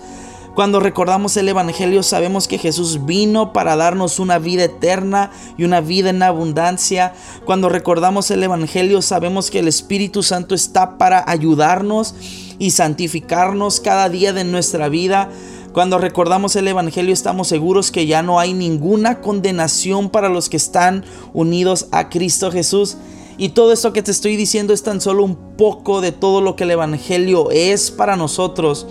Cuando 0.54 0.80
recordamos 0.80 1.36
el 1.36 1.50
Evangelio 1.50 2.02
sabemos 2.02 2.48
que 2.48 2.56
Jesús 2.56 3.04
vino 3.04 3.52
para 3.52 3.76
darnos 3.76 4.18
una 4.18 4.38
vida 4.38 4.64
eterna 4.64 5.32
y 5.58 5.64
una 5.64 5.82
vida 5.82 6.08
en 6.08 6.22
abundancia. 6.22 7.12
Cuando 7.44 7.68
recordamos 7.68 8.30
el 8.30 8.42
Evangelio 8.42 9.02
sabemos 9.02 9.50
que 9.50 9.58
el 9.58 9.68
Espíritu 9.68 10.22
Santo 10.22 10.54
está 10.54 10.96
para 10.96 11.30
ayudarnos 11.30 12.14
y 12.58 12.70
santificarnos 12.70 13.80
cada 13.80 14.08
día 14.08 14.32
de 14.32 14.44
nuestra 14.44 14.88
vida. 14.88 15.28
Cuando 15.72 15.98
recordamos 15.98 16.56
el 16.56 16.66
Evangelio 16.66 17.12
estamos 17.12 17.46
seguros 17.46 17.92
que 17.92 18.06
ya 18.06 18.24
no 18.24 18.40
hay 18.40 18.54
ninguna 18.54 19.20
condenación 19.20 20.10
para 20.10 20.28
los 20.28 20.48
que 20.48 20.56
están 20.56 21.04
unidos 21.32 21.86
a 21.92 22.08
Cristo 22.08 22.50
Jesús. 22.50 22.96
Y 23.38 23.50
todo 23.50 23.72
esto 23.72 23.92
que 23.92 24.02
te 24.02 24.10
estoy 24.10 24.34
diciendo 24.34 24.72
es 24.72 24.82
tan 24.82 25.00
solo 25.00 25.22
un 25.22 25.36
poco 25.56 26.00
de 26.00 26.10
todo 26.10 26.40
lo 26.40 26.56
que 26.56 26.64
el 26.64 26.72
Evangelio 26.72 27.52
es 27.52 27.92
para 27.92 28.16
nosotros 28.16 28.86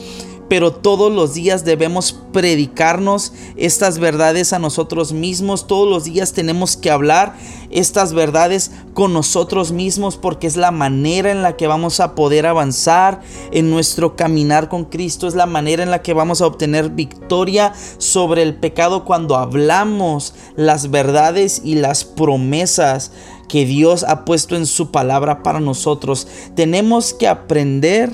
pero 0.49 0.73
todos 0.73 1.11
los 1.11 1.35
días 1.35 1.63
debemos 1.63 2.11
predicarnos 2.33 3.33
estas 3.55 3.99
verdades 3.99 4.51
a 4.51 4.59
nosotros 4.59 5.13
mismos, 5.13 5.67
todos 5.67 5.87
los 5.87 6.03
días 6.03 6.33
tenemos 6.33 6.75
que 6.75 6.91
hablar 6.91 7.35
estas 7.69 8.13
verdades 8.13 8.71
con 8.93 9.13
nosotros 9.13 9.71
mismos 9.71 10.17
porque 10.17 10.47
es 10.47 10.57
la 10.57 10.71
manera 10.71 11.31
en 11.31 11.43
la 11.43 11.55
que 11.55 11.67
vamos 11.67 11.99
a 11.99 12.15
poder 12.15 12.47
avanzar 12.47 13.21
en 13.51 13.69
nuestro 13.69 14.15
caminar 14.15 14.69
con 14.69 14.85
Cristo, 14.85 15.27
es 15.27 15.35
la 15.35 15.45
manera 15.45 15.83
en 15.83 15.91
la 15.91 16.01
que 16.01 16.13
vamos 16.13 16.41
a 16.41 16.47
obtener 16.47 16.89
victoria 16.89 17.73
sobre 17.99 18.41
el 18.41 18.55
pecado 18.55 19.05
cuando 19.05 19.35
hablamos 19.35 20.33
las 20.55 20.89
verdades 20.89 21.61
y 21.63 21.75
las 21.75 22.03
promesas 22.03 23.11
que 23.49 23.65
Dios 23.65 24.05
ha 24.07 24.23
puesto 24.23 24.55
en 24.55 24.65
su 24.65 24.91
palabra 24.91 25.43
para 25.43 25.59
nosotros. 25.59 26.27
Tenemos 26.55 27.13
que 27.13 27.27
aprender 27.27 28.09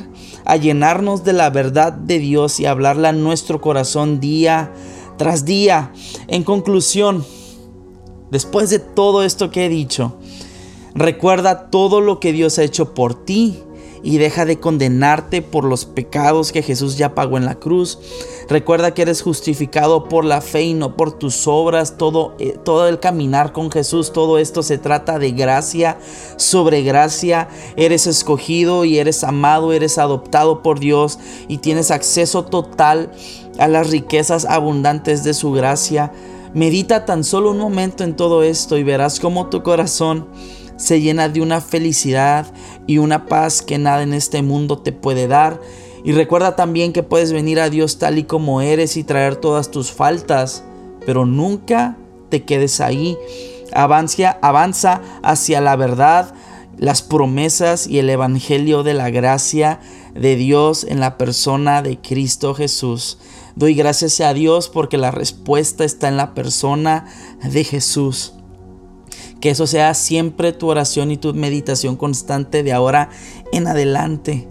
a 0.45 0.55
llenarnos 0.55 1.23
de 1.23 1.33
la 1.33 1.51
verdad 1.51 1.93
de 1.93 2.17
Dios 2.17 2.59
y 2.59 2.65
hablarla 2.65 3.09
en 3.09 3.23
nuestro 3.23 3.61
corazón 3.61 4.19
día 4.19 4.71
tras 5.17 5.45
día. 5.45 5.91
En 6.27 6.43
conclusión, 6.43 7.23
después 8.31 8.69
de 8.71 8.79
todo 8.79 9.23
esto 9.23 9.51
que 9.51 9.65
he 9.65 9.69
dicho, 9.69 10.17
recuerda 10.95 11.69
todo 11.69 12.01
lo 12.01 12.19
que 12.19 12.33
Dios 12.33 12.57
ha 12.57 12.63
hecho 12.63 12.93
por 12.93 13.25
ti 13.25 13.61
y 14.03 14.17
deja 14.17 14.45
de 14.45 14.59
condenarte 14.59 15.41
por 15.41 15.63
los 15.63 15.85
pecados 15.85 16.51
que 16.51 16.61
Jesús 16.61 16.97
ya 16.97 17.15
pagó 17.15 17.37
en 17.37 17.45
la 17.45 17.55
cruz. 17.55 17.99
Recuerda 18.47 18.93
que 18.93 19.01
eres 19.01 19.21
justificado 19.21 20.07
por 20.07 20.23
la 20.23 20.41
fe 20.41 20.63
y 20.63 20.73
no 20.73 20.95
por 20.95 21.11
tus 21.17 21.47
obras. 21.47 21.97
Todo, 21.97 22.35
eh, 22.37 22.57
todo 22.63 22.87
el 22.87 22.99
caminar 22.99 23.51
con 23.53 23.71
Jesús, 23.71 24.13
todo 24.13 24.37
esto 24.37 24.61
se 24.61 24.77
trata 24.77 25.17
de 25.17 25.31
gracia 25.31 25.97
sobre 26.37 26.83
gracia. 26.83 27.49
Eres 27.75 28.05
escogido 28.05 28.85
y 28.85 28.99
eres 28.99 29.23
amado, 29.23 29.73
eres 29.73 29.97
adoptado 29.97 30.61
por 30.61 30.79
Dios 30.79 31.17
y 31.47 31.57
tienes 31.57 31.89
acceso 31.89 32.45
total 32.45 33.11
a 33.57 33.67
las 33.67 33.89
riquezas 33.89 34.45
abundantes 34.45 35.23
de 35.23 35.33
su 35.33 35.51
gracia. 35.51 36.11
Medita 36.53 37.05
tan 37.05 37.23
solo 37.23 37.51
un 37.51 37.57
momento 37.57 38.03
en 38.03 38.15
todo 38.15 38.43
esto 38.43 38.77
y 38.77 38.83
verás 38.83 39.19
cómo 39.19 39.49
tu 39.49 39.63
corazón 39.63 40.27
se 40.77 41.01
llena 41.01 41.29
de 41.29 41.41
una 41.41 41.61
felicidad 41.61 42.47
y 42.87 42.97
una 42.97 43.25
paz 43.25 43.61
que 43.61 43.77
nada 43.77 44.03
en 44.03 44.13
este 44.13 44.41
mundo 44.41 44.79
te 44.79 44.91
puede 44.91 45.27
dar. 45.27 45.59
Y 46.03 46.11
recuerda 46.11 46.55
también 46.55 46.93
que 46.93 47.03
puedes 47.03 47.31
venir 47.31 47.59
a 47.59 47.69
Dios 47.69 47.97
tal 47.97 48.17
y 48.17 48.23
como 48.23 48.61
eres 48.61 48.95
y 48.95 49.03
traer 49.03 49.35
todas 49.35 49.71
tus 49.71 49.91
faltas, 49.91 50.63
pero 51.05 51.25
nunca 51.25 51.97
te 52.29 52.43
quedes 52.43 52.79
ahí. 52.79 53.17
Avanza, 53.73 54.37
avanza 54.41 55.01
hacia 55.23 55.61
la 55.61 55.75
verdad, 55.75 56.33
las 56.77 57.01
promesas 57.01 57.87
y 57.87 57.99
el 57.99 58.09
evangelio 58.09 58.83
de 58.83 58.93
la 58.93 59.09
gracia 59.09 59.79
de 60.13 60.35
Dios 60.35 60.85
en 60.87 60.99
la 60.99 61.17
persona 61.17 61.81
de 61.81 61.97
Cristo 61.99 62.53
Jesús. 62.53 63.17
Doy 63.55 63.73
gracias 63.73 64.19
a 64.21 64.33
Dios 64.33 64.69
porque 64.69 64.97
la 64.97 65.11
respuesta 65.11 65.85
está 65.85 66.07
en 66.07 66.17
la 66.17 66.33
persona 66.33 67.05
de 67.41 67.63
Jesús. 67.63 68.34
Que 69.45 69.51
eso 69.51 69.67
sea 69.67 69.93
siempre 69.93 70.53
tu 70.53 70.69
oración 70.69 71.11
y 71.11 71.17
tu 71.17 71.35
meditación 71.35 71.97
constante 71.97 72.63
de 72.63 72.73
ahora 72.73 73.11
en 73.51 73.67
adelante. 73.67 74.47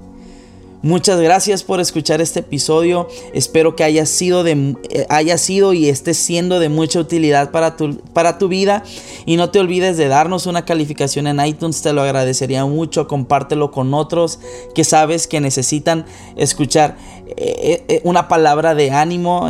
Muchas 0.85 1.19
gracias 1.19 1.63
por 1.63 1.81
escuchar 1.81 2.21
este 2.21 2.41
episodio. 2.41 3.09
Espero 3.33 3.75
que 3.75 3.85
haya 3.85 4.05
sido, 4.05 4.47
eh, 4.47 4.77
haya 5.09 5.39
sido 5.39 5.73
y 5.73 5.89
esté 5.89 6.13
siendo 6.13 6.61
de 6.61 6.69
mucha 6.69 7.01
utilidad 7.01 7.53
para 7.53 7.75
tu, 7.75 7.97
para 8.13 8.37
tu 8.37 8.49
vida. 8.49 8.83
Y 9.25 9.39
no 9.39 9.49
te 9.49 9.61
olvides 9.61 9.97
de 9.97 10.09
darnos 10.09 10.45
una 10.47 10.67
calificación 10.67 11.27
en 11.27 11.41
iTunes, 11.41 11.81
te 11.81 11.95
lo 11.95 12.03
agradecería 12.03 12.67
mucho. 12.67 13.09
Compártelo 13.09 13.71
con 13.71 13.95
otros 13.95 14.41
que 14.75 14.85
sabes 14.85 15.27
que 15.27 15.41
necesitan 15.41 16.05
escuchar 16.37 16.99
eh, 17.29 17.83
eh, 17.89 18.03
una 18.05 18.29
palabra 18.29 18.75
de 18.75 18.91
ánimo 18.91 19.49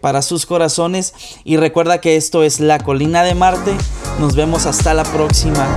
para 0.00 0.22
sus 0.22 0.46
corazones. 0.46 1.12
Y 1.44 1.58
recuerda 1.58 2.00
que 2.00 2.16
esto 2.16 2.42
es 2.42 2.58
La 2.58 2.78
Colina 2.78 3.22
de 3.22 3.34
Marte. 3.34 3.74
Nos 4.18 4.34
vemos 4.34 4.64
hasta 4.64 4.94
la 4.94 5.04
próxima. 5.04 5.76